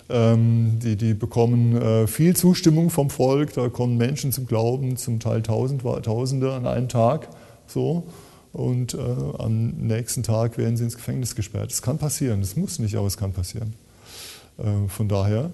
ähm, 0.09 0.79
die, 0.81 0.95
die 0.95 1.13
bekommen 1.13 1.75
äh, 1.75 2.07
viel 2.07 2.35
Zustimmung 2.37 2.89
vom 2.89 3.09
Volk. 3.09 3.53
Da 3.53 3.67
kommen 3.67 3.97
Menschen 3.97 4.31
zum 4.31 4.47
Glauben, 4.47 4.95
zum 4.95 5.19
Teil 5.19 5.41
Tausend, 5.41 5.81
Tausende 5.81 6.53
an 6.53 6.65
einem 6.65 6.87
Tag. 6.87 7.27
So. 7.67 8.05
Und 8.57 8.95
äh, 8.95 8.97
am 8.97 9.67
nächsten 9.67 10.23
Tag 10.23 10.57
werden 10.57 10.77
sie 10.77 10.83
ins 10.83 10.95
Gefängnis 10.95 11.35
gesperrt. 11.35 11.69
Das 11.69 11.83
kann 11.83 11.99
passieren, 11.99 12.41
das 12.41 12.55
muss 12.55 12.79
nicht, 12.79 12.95
aber 12.95 13.05
es 13.05 13.15
kann 13.15 13.31
passieren. 13.31 13.75
Äh, 14.57 14.87
von 14.87 15.07
daher 15.07 15.51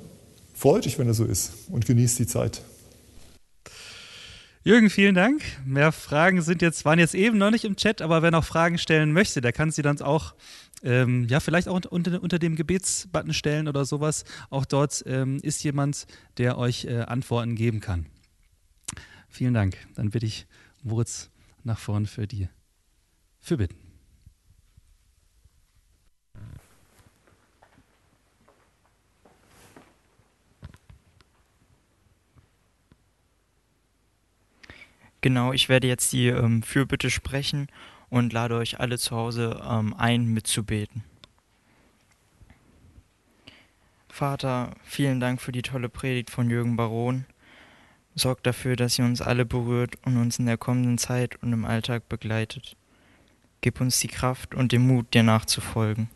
freut 0.53 0.85
dich, 0.85 0.97
wenn 0.97 1.07
das 1.07 1.17
so 1.17 1.25
ist 1.25 1.51
und 1.67 1.85
genießt 1.85 2.17
die 2.19 2.27
Zeit. 2.27 2.61
Jürgen, 4.63 4.89
vielen 4.89 5.15
Dank. 5.15 5.41
Mehr 5.65 5.91
Fragen 5.91 6.41
sind 6.41 6.61
jetzt, 6.61 6.85
waren 6.85 6.97
jetzt 6.97 7.13
eben 7.13 7.37
noch 7.37 7.51
nicht 7.51 7.65
im 7.65 7.75
Chat, 7.75 8.01
aber 8.01 8.21
wer 8.21 8.31
noch 8.31 8.45
Fragen 8.45 8.77
stellen 8.77 9.11
möchte, 9.11 9.41
der 9.41 9.51
kann 9.51 9.69
sie 9.69 9.81
dann 9.81 9.99
auch, 9.99 10.33
ähm, 10.81 11.27
ja, 11.27 11.41
vielleicht 11.41 11.67
auch 11.67 11.81
unter, 11.91 12.23
unter 12.23 12.39
dem 12.39 12.55
Gebetsbutton 12.55 13.33
stellen 13.33 13.67
oder 13.67 13.83
sowas. 13.83 14.23
Auch 14.49 14.63
dort 14.63 15.03
ähm, 15.07 15.39
ist 15.43 15.61
jemand, 15.65 16.07
der 16.37 16.57
euch 16.57 16.85
äh, 16.85 17.01
Antworten 17.01 17.55
geben 17.55 17.81
kann. 17.81 18.05
Vielen 19.27 19.53
Dank. 19.53 19.75
Dann 19.95 20.11
bitte 20.11 20.25
ich 20.25 20.47
Moritz 20.83 21.29
nach 21.65 21.79
vorn 21.79 22.05
für 22.05 22.27
die 22.27 22.47
Fürbitten. 23.43 23.77
Genau, 35.19 35.51
ich 35.51 35.67
werde 35.67 35.87
jetzt 35.87 36.13
die 36.13 36.27
ähm, 36.27 36.63
Fürbitte 36.63 37.09
sprechen 37.09 37.67
und 38.09 38.31
lade 38.31 38.55
euch 38.55 38.79
alle 38.79 38.97
zu 38.97 39.13
Hause 39.13 39.61
ähm, 39.69 39.93
ein, 39.97 40.27
mitzubeten. 40.27 41.03
Vater, 44.07 44.73
vielen 44.83 45.19
Dank 45.19 45.41
für 45.41 45.51
die 45.51 45.63
tolle 45.63 45.89
Predigt 45.89 46.29
von 46.29 46.49
Jürgen 46.49 46.77
Baron. 46.77 47.25
Sorgt 48.15 48.47
dafür, 48.47 48.77
dass 48.77 48.95
sie 48.95 49.01
uns 49.01 49.21
alle 49.21 49.43
berührt 49.43 49.95
und 50.05 50.15
uns 50.15 50.39
in 50.39 50.45
der 50.45 50.57
kommenden 50.57 50.97
Zeit 50.97 51.43
und 51.43 51.51
im 51.51 51.65
Alltag 51.65 52.07
begleitet. 52.07 52.77
Gib 53.63 53.81
uns 53.81 53.99
die 53.99 54.09
Kraft 54.09 54.53
und 54.53 54.71
den 54.71 54.85
Mut, 54.85 55.11
dir 55.15 55.23
nachzufolgen. 55.23 56.09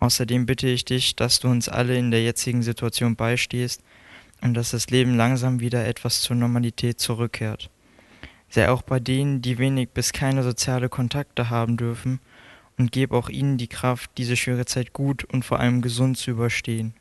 Außerdem 0.00 0.44
bitte 0.44 0.66
ich 0.66 0.84
dich, 0.84 1.14
dass 1.14 1.38
du 1.38 1.46
uns 1.46 1.68
alle 1.68 1.96
in 1.96 2.10
der 2.10 2.24
jetzigen 2.24 2.62
Situation 2.62 3.14
beistehst 3.14 3.80
und 4.40 4.54
dass 4.54 4.72
das 4.72 4.90
Leben 4.90 5.16
langsam 5.16 5.60
wieder 5.60 5.86
etwas 5.86 6.20
zur 6.20 6.34
Normalität 6.34 6.98
zurückkehrt 6.98 7.70
sei 8.48 8.70
auch 8.70 8.82
bei 8.82 9.00
denen, 9.00 9.42
die 9.42 9.58
wenig 9.58 9.90
bis 9.90 10.12
keine 10.12 10.42
soziale 10.42 10.88
Kontakte 10.88 11.50
haben 11.50 11.76
dürfen, 11.76 12.20
und 12.78 12.92
gib 12.92 13.12
auch 13.12 13.30
ihnen 13.30 13.56
die 13.56 13.68
Kraft, 13.68 14.10
diese 14.18 14.36
schwere 14.36 14.66
Zeit 14.66 14.92
gut 14.92 15.24
und 15.24 15.46
vor 15.46 15.60
allem 15.60 15.80
gesund 15.80 16.18
zu 16.18 16.30
überstehen. 16.30 16.92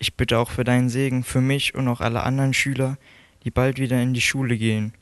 Ich 0.00 0.14
bitte 0.14 0.36
auch 0.38 0.50
für 0.50 0.64
deinen 0.64 0.88
Segen 0.88 1.22
für 1.22 1.40
mich 1.40 1.76
und 1.76 1.86
auch 1.86 2.00
alle 2.00 2.24
anderen 2.24 2.54
Schüler, 2.54 2.98
die 3.44 3.52
bald 3.52 3.78
wieder 3.78 4.02
in 4.02 4.14
die 4.14 4.20
Schule 4.20 4.58
gehen. 4.58 4.92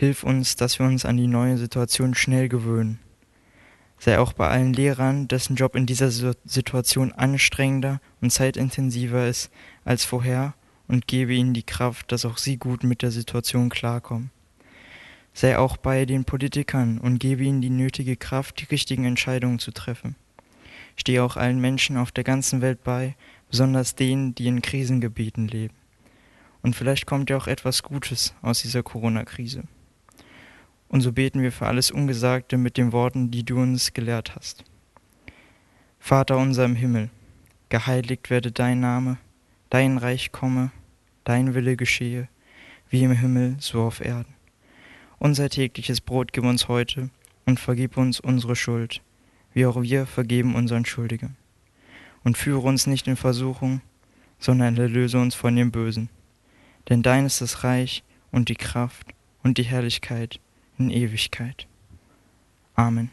Hilf 0.00 0.22
uns, 0.22 0.56
dass 0.56 0.78
wir 0.78 0.86
uns 0.86 1.04
an 1.04 1.18
die 1.18 1.26
neue 1.26 1.58
Situation 1.58 2.14
schnell 2.14 2.48
gewöhnen. 2.48 3.00
Sei 3.98 4.18
auch 4.18 4.32
bei 4.32 4.48
allen 4.48 4.72
Lehrern, 4.72 5.28
dessen 5.28 5.56
Job 5.56 5.76
in 5.76 5.84
dieser 5.84 6.10
Situation 6.10 7.12
anstrengender 7.12 8.00
und 8.22 8.32
zeitintensiver 8.32 9.28
ist 9.28 9.50
als 9.84 10.06
vorher, 10.06 10.54
und 10.88 11.06
gebe 11.06 11.34
ihnen 11.34 11.52
die 11.52 11.64
Kraft, 11.64 12.12
dass 12.12 12.24
auch 12.24 12.38
sie 12.38 12.56
gut 12.56 12.82
mit 12.82 13.02
der 13.02 13.10
Situation 13.10 13.68
klarkommen. 13.68 14.30
Sei 15.34 15.58
auch 15.58 15.76
bei 15.76 16.06
den 16.06 16.24
Politikern 16.24 16.96
und 16.96 17.18
gebe 17.18 17.44
ihnen 17.44 17.60
die 17.60 17.68
nötige 17.68 18.16
Kraft, 18.16 18.58
die 18.62 18.74
richtigen 18.74 19.04
Entscheidungen 19.04 19.58
zu 19.58 19.70
treffen. 19.70 20.16
Stehe 20.96 21.22
auch 21.22 21.36
allen 21.36 21.60
Menschen 21.60 21.98
auf 21.98 22.10
der 22.10 22.24
ganzen 22.24 22.62
Welt 22.62 22.82
bei, 22.84 23.16
besonders 23.50 23.96
denen, 23.96 24.34
die 24.34 24.46
in 24.46 24.62
Krisengebieten 24.62 25.46
leben. 25.46 25.74
Und 26.62 26.74
vielleicht 26.74 27.04
kommt 27.04 27.28
ja 27.28 27.36
auch 27.36 27.48
etwas 27.48 27.82
Gutes 27.82 28.32
aus 28.40 28.62
dieser 28.62 28.82
Corona-Krise. 28.82 29.64
Und 30.90 31.02
so 31.02 31.12
beten 31.12 31.40
wir 31.40 31.52
für 31.52 31.66
alles 31.66 31.92
Ungesagte 31.92 32.56
mit 32.56 32.76
den 32.76 32.90
Worten, 32.90 33.30
die 33.30 33.44
du 33.44 33.60
uns 33.60 33.92
gelehrt 33.92 34.34
hast. 34.34 34.64
Vater 36.00 36.36
unser 36.36 36.64
im 36.64 36.74
Himmel, 36.74 37.10
geheiligt 37.68 38.28
werde 38.28 38.50
dein 38.50 38.80
Name, 38.80 39.16
dein 39.70 39.98
Reich 39.98 40.32
komme, 40.32 40.72
dein 41.22 41.54
Wille 41.54 41.76
geschehe, 41.76 42.28
wie 42.88 43.04
im 43.04 43.12
Himmel 43.12 43.54
so 43.60 43.82
auf 43.82 44.00
Erden. 44.00 44.34
Unser 45.20 45.48
tägliches 45.48 46.00
Brot 46.00 46.32
gib 46.32 46.42
uns 46.42 46.66
heute 46.66 47.10
und 47.46 47.60
vergib 47.60 47.96
uns 47.96 48.18
unsere 48.18 48.56
Schuld, 48.56 49.00
wie 49.52 49.66
auch 49.66 49.80
wir 49.82 50.06
vergeben 50.06 50.56
unseren 50.56 50.84
Schuldigen. 50.84 51.36
Und 52.24 52.36
führe 52.36 52.66
uns 52.66 52.88
nicht 52.88 53.06
in 53.06 53.16
Versuchung, 53.16 53.80
sondern 54.40 54.76
erlöse 54.76 55.20
uns 55.20 55.36
von 55.36 55.54
dem 55.54 55.70
Bösen. 55.70 56.08
Denn 56.88 57.04
dein 57.04 57.26
ist 57.26 57.40
das 57.40 57.62
Reich 57.62 58.02
und 58.32 58.48
die 58.48 58.56
Kraft 58.56 59.14
und 59.44 59.56
die 59.56 59.62
Herrlichkeit 59.62 60.40
in 60.80 60.90
Ewigkeit. 60.90 61.66
Amen. 62.76 63.10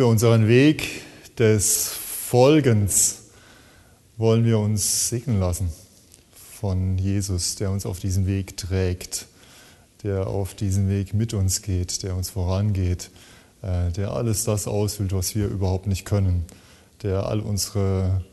Für 0.00 0.06
unseren 0.06 0.48
Weg 0.48 1.02
des 1.36 1.88
Folgens 1.88 3.24
wollen 4.16 4.46
wir 4.46 4.58
uns 4.58 5.10
segnen 5.10 5.38
lassen 5.38 5.70
von 6.58 6.96
Jesus, 6.96 7.56
der 7.56 7.70
uns 7.70 7.84
auf 7.84 8.00
diesen 8.00 8.26
Weg 8.26 8.56
trägt, 8.56 9.26
der 10.02 10.26
auf 10.26 10.54
diesen 10.54 10.88
Weg 10.88 11.12
mit 11.12 11.34
uns 11.34 11.60
geht, 11.60 12.02
der 12.02 12.16
uns 12.16 12.30
vorangeht, 12.30 13.10
äh, 13.60 13.90
der 13.90 14.12
alles 14.12 14.44
das 14.44 14.66
ausfüllt, 14.66 15.12
was 15.12 15.34
wir 15.34 15.48
überhaupt 15.48 15.86
nicht 15.86 16.06
können, 16.06 16.46
der 17.02 17.26
all 17.26 17.40
unsere 17.40 18.24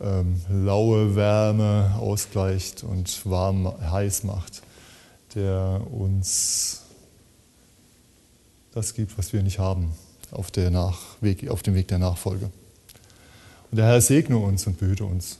ähm, 0.00 0.40
laue 0.48 1.16
Wärme 1.16 1.96
ausgleicht 1.98 2.84
und 2.84 3.28
warm 3.28 3.72
heiß 3.90 4.22
macht, 4.22 4.62
der 5.34 5.80
uns 5.90 6.82
das 8.70 8.94
gibt, 8.94 9.18
was 9.18 9.32
wir 9.32 9.42
nicht 9.42 9.58
haben 9.58 9.92
auf, 10.32 10.50
der 10.50 10.70
Nachweg, 10.70 11.48
auf 11.48 11.62
dem 11.62 11.74
Weg 11.74 11.88
der 11.88 11.98
Nachfolge. 11.98 12.50
Und 13.70 13.78
der 13.78 13.86
Herr 13.86 14.00
segne 14.00 14.38
uns 14.38 14.66
und 14.66 14.78
behüte 14.78 15.04
uns. 15.04 15.38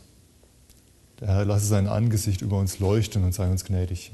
Der 1.20 1.28
Herr 1.28 1.44
lasse 1.44 1.66
sein 1.66 1.88
Angesicht 1.88 2.40
über 2.42 2.58
uns 2.58 2.78
leuchten 2.78 3.24
und 3.24 3.34
sei 3.34 3.50
uns 3.50 3.64
gnädig. 3.64 4.12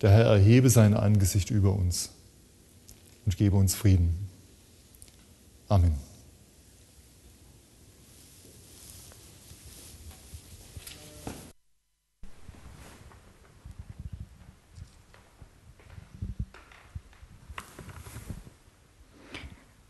Der 0.00 0.10
Herr 0.10 0.24
erhebe 0.24 0.68
sein 0.68 0.94
Angesicht 0.94 1.50
über 1.50 1.72
uns 1.72 2.10
und 3.24 3.36
gebe 3.36 3.56
uns 3.56 3.74
Frieden. 3.74 4.28
Amen. 5.68 6.11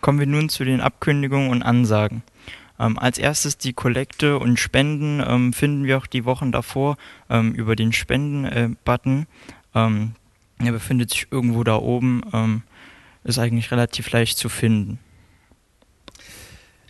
Kommen 0.03 0.19
wir 0.19 0.27
nun 0.27 0.49
zu 0.49 0.65
den 0.65 0.81
Abkündigungen 0.81 1.49
und 1.49 1.63
Ansagen. 1.63 2.25
Ähm, 2.81 2.99
als 2.99 3.19
erstes 3.19 3.57
die 3.57 3.73
Kollekte 3.73 4.41
und 4.41 4.59
Spenden 4.59 5.23
ähm, 5.25 5.53
finden 5.53 5.85
wir 5.85 5.97
auch 5.97 6.09
die 6.09 6.25
Wochen 6.25 6.51
davor 6.51 6.97
ähm, 7.31 7.53
über 7.53 7.77
den 7.77 7.93
Spenden-Button. 7.93 9.29
Ähm, 9.77 10.15
er 10.59 10.73
befindet 10.73 11.11
sich 11.11 11.29
irgendwo 11.31 11.63
da 11.63 11.77
oben, 11.77 12.23
ähm, 12.33 12.63
ist 13.23 13.39
eigentlich 13.39 13.71
relativ 13.71 14.11
leicht 14.11 14.39
zu 14.39 14.49
finden. 14.49 14.99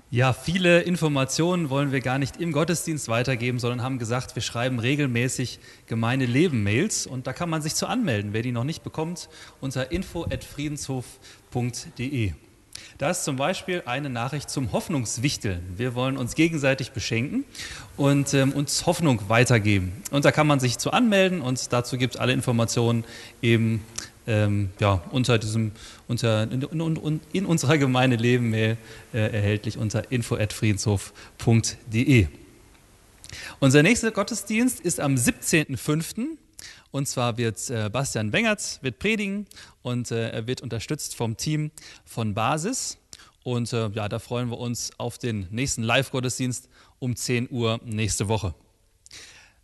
Ja, 0.09 0.33
viele 0.33 0.81
Informationen 0.81 1.69
wollen 1.69 1.93
wir 1.93 2.01
gar 2.01 2.19
nicht 2.19 2.39
im 2.39 2.53
Gottesdienst 2.53 3.09
weitergeben, 3.09 3.59
sondern 3.59 3.83
haben 3.83 3.99
gesagt, 3.99 4.37
wir 4.37 4.43
schreiben 4.43 4.79
regelmäßig 4.79 5.59
Gemeindeleben-Mails 5.87 7.07
und 7.07 7.27
da 7.27 7.35
kann 7.35 7.51
man 7.51 7.61
sich 7.61 7.75
zu 7.75 7.87
anmelden, 7.87 8.33
wer 8.33 8.41
die 8.41 8.53
noch 8.53 8.65
nicht 8.65 8.83
bekommt, 8.83 9.29
unter 9.61 9.93
info.friedenshof.de. 9.93 12.33
Da 12.99 13.11
ist 13.11 13.25
zum 13.25 13.37
Beispiel 13.37 13.83
eine 13.87 14.11
Nachricht 14.11 14.49
zum 14.49 14.71
Hoffnungswichteln. 14.73 15.61
Wir 15.77 15.95
wollen 15.95 16.17
uns 16.17 16.35
gegenseitig 16.35 16.93
beschenken 16.93 17.45
und 17.97 18.33
ähm, 18.35 18.53
uns 18.53 18.87
Hoffnung 18.87 19.29
weitergeben. 19.29 19.93
Und 20.11 20.25
da 20.25 20.33
kann 20.33 20.47
man 20.47 20.61
sich 20.61 20.79
zu 20.79 20.93
anmelden 20.93 21.43
und 21.43 21.73
dazu 21.73 21.99
gibt 21.99 22.15
es 22.15 22.21
alle 22.21 22.33
Informationen 22.33 23.05
eben 23.41 23.85
ähm, 24.27 24.71
ja, 24.79 25.03
unter 25.11 25.39
diesem, 25.39 25.73
unter, 26.09 26.43
in, 26.45 26.63
in, 26.63 27.21
in 27.33 27.47
unserer 27.47 27.79
Gemeinde 27.79 28.17
Leben 28.17 28.51
Mail 28.51 28.77
äh, 29.13 29.19
erhältlich 29.19 29.79
unter 29.79 30.13
info.friedenshof.de. 30.13 32.27
Unser 33.61 33.83
nächster 33.83 34.11
Gottesdienst 34.11 34.81
ist 34.81 35.01
am 35.01 35.15
17.05. 35.15 36.37
Und 36.93 37.09
zwar 37.09 37.39
wird 37.39 37.71
äh, 37.71 37.89
Bastian 37.91 38.31
Bengertz 38.31 38.79
wird 38.83 38.99
predigen 38.99 39.47
und 39.81 40.11
äh, 40.11 40.29
er 40.29 40.47
wird 40.47 40.61
unterstützt 40.61 41.17
vom 41.17 41.37
Team 41.37 41.73
von 42.05 42.35
Basis. 42.35 42.99
Und 43.43 43.73
äh, 43.73 43.89
ja, 43.89 44.09
da 44.09 44.19
freuen 44.19 44.51
wir 44.51 44.59
uns 44.59 44.91
auf 44.99 45.19
den 45.19 45.49
nächsten 45.51 45.83
Live-Gottesdienst 45.83 46.69
um 46.99 47.17
10 47.17 47.51
Uhr 47.51 47.81
nächste 47.83 48.29
Woche. 48.29 48.55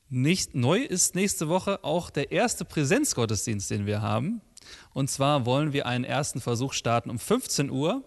Nicht, 0.08 0.54
neu 0.54 0.78
ist 0.78 1.14
nächste 1.14 1.48
Woche 1.50 1.84
auch 1.84 2.08
der 2.08 2.32
erste 2.32 2.64
Präsenzgottesdienst, 2.64 3.70
den 3.70 3.84
wir 3.84 4.00
haben. 4.00 4.40
Und 4.94 5.10
zwar 5.10 5.44
wollen 5.44 5.74
wir 5.74 5.86
einen 5.86 6.04
ersten 6.04 6.40
Versuch 6.40 6.72
starten 6.72 7.10
um 7.10 7.18
15 7.18 7.70
Uhr. 7.70 8.02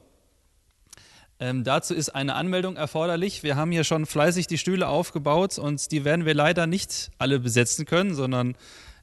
Ähm, 1.40 1.64
dazu 1.64 1.94
ist 1.94 2.10
eine 2.10 2.34
Anmeldung 2.34 2.76
erforderlich. 2.76 3.44
Wir 3.44 3.56
haben 3.56 3.72
hier 3.72 3.84
schon 3.84 4.08
fleißig 4.08 4.48
die 4.48 4.58
Stühle 4.58 4.88
aufgebaut 4.88 5.60
und 5.60 5.92
die 5.92 6.04
werden 6.04 6.26
wir 6.26 6.34
leider 6.34 6.66
nicht 6.66 7.12
alle 7.20 7.40
besetzen 7.40 7.86
können, 7.86 8.16
sondern 8.16 8.56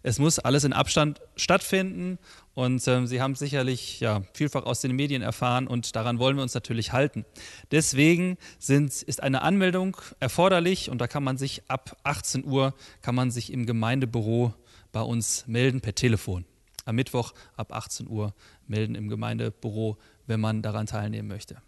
es 0.09 0.18
muss 0.18 0.38
alles 0.38 0.64
in 0.64 0.72
Abstand 0.72 1.20
stattfinden 1.36 2.18
und 2.54 2.86
ähm, 2.88 3.06
Sie 3.06 3.20
haben 3.20 3.34
sicherlich 3.34 4.00
ja, 4.00 4.22
vielfach 4.32 4.64
aus 4.64 4.80
den 4.80 4.96
Medien 4.96 5.20
erfahren 5.20 5.66
und 5.66 5.94
daran 5.94 6.18
wollen 6.18 6.36
wir 6.36 6.42
uns 6.42 6.54
natürlich 6.54 6.94
halten. 6.94 7.26
Deswegen 7.72 8.38
sind, 8.59 9.02
ist 9.02 9.22
eine 9.22 9.42
Anmeldung 9.42 9.98
erforderlich 10.18 10.88
und 10.88 10.98
da 10.98 11.06
kann 11.09 11.22
man 11.22 11.36
sich 11.36 11.62
ab 11.68 11.98
18 12.04 12.46
Uhr 12.46 12.74
kann 13.02 13.14
man 13.14 13.30
sich 13.30 13.52
im 13.52 13.66
Gemeindebüro 13.66 14.54
bei 14.92 15.02
uns 15.02 15.46
melden 15.46 15.82
per 15.82 15.94
Telefon. 15.94 16.46
Am 16.86 16.96
Mittwoch 16.96 17.34
ab 17.56 17.74
18 17.74 18.09
Uhr 18.09 18.32
melden 18.66 18.94
im 18.94 19.11
Gemeindebüro, 19.11 19.98
wenn 20.26 20.40
man 20.40 20.62
daran 20.62 20.86
teilnehmen 20.86 21.28
möchte. 21.28 21.61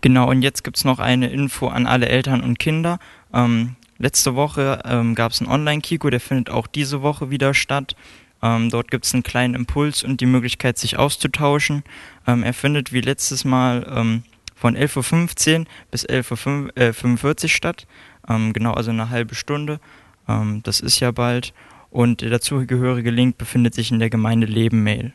Genau, 0.00 0.30
und 0.30 0.40
jetzt 0.40 0.64
gibt 0.64 0.78
es 0.78 0.84
noch 0.84 1.00
eine 1.00 1.28
Info 1.28 1.68
an 1.68 1.86
alle 1.86 2.08
Eltern 2.08 2.40
und 2.40 2.58
Kinder. 2.58 2.98
Ähm, 3.32 3.76
Letzte 3.98 4.34
Woche 4.34 4.80
ähm, 4.84 5.14
gab 5.14 5.32
es 5.32 5.40
einen 5.40 5.50
Online-Kiko, 5.50 6.10
der 6.10 6.20
findet 6.20 6.50
auch 6.50 6.66
diese 6.66 7.02
Woche 7.02 7.30
wieder 7.30 7.54
statt. 7.54 7.94
Ähm, 8.42 8.68
dort 8.70 8.90
gibt 8.90 9.06
es 9.06 9.14
einen 9.14 9.22
kleinen 9.22 9.54
Impuls 9.54 10.02
und 10.02 10.20
die 10.20 10.26
Möglichkeit, 10.26 10.78
sich 10.78 10.98
auszutauschen. 10.98 11.84
Ähm, 12.26 12.42
er 12.42 12.54
findet 12.54 12.92
wie 12.92 13.00
letztes 13.00 13.44
Mal 13.44 13.86
ähm, 13.88 14.22
von 14.54 14.76
11.15 14.76 15.60
Uhr 15.60 15.66
bis 15.90 16.06
11.45 16.06 17.44
Uhr 17.44 17.48
statt. 17.48 17.86
Ähm, 18.28 18.52
genau, 18.52 18.72
also 18.72 18.90
eine 18.90 19.10
halbe 19.10 19.34
Stunde. 19.34 19.80
Ähm, 20.28 20.60
das 20.64 20.80
ist 20.80 21.00
ja 21.00 21.10
bald. 21.10 21.54
Und 21.90 22.20
der 22.20 22.30
dazugehörige 22.30 23.10
Link 23.10 23.38
befindet 23.38 23.74
sich 23.74 23.92
in 23.92 24.00
der 24.00 24.10
Gemeinde 24.10 24.46
Leben 24.46 24.82
Mail. 24.82 25.12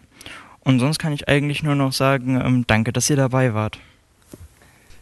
Und 0.62 0.80
sonst 0.80 1.00
kann 1.00 1.12
ich 1.14 1.28
eigentlich 1.28 1.64
nur 1.64 1.76
noch 1.76 1.92
sagen, 1.92 2.64
danke, 2.68 2.94
dass 2.94 3.10
ihr 3.10 3.16
dabei 3.16 3.54
wart. 3.54 3.80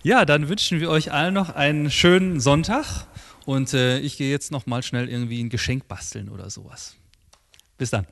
Ja, 0.01 0.25
dann 0.25 0.49
wünschen 0.49 0.79
wir 0.79 0.89
euch 0.89 1.11
allen 1.11 1.33
noch 1.33 1.53
einen 1.53 1.91
schönen 1.91 2.39
Sonntag 2.39 3.05
und 3.47 3.73
äh, 3.73 3.99
ich 3.99 4.17
gehe 4.17 4.29
jetzt 4.29 4.51
noch 4.51 4.65
mal 4.65 4.83
schnell 4.83 5.07
irgendwie 5.07 5.41
ein 5.41 5.47
Geschenk 5.47 5.87
basteln 5.87 6.27
oder 6.27 6.49
sowas. 6.49 6.97
Bis 7.77 7.91
dann. 7.91 8.05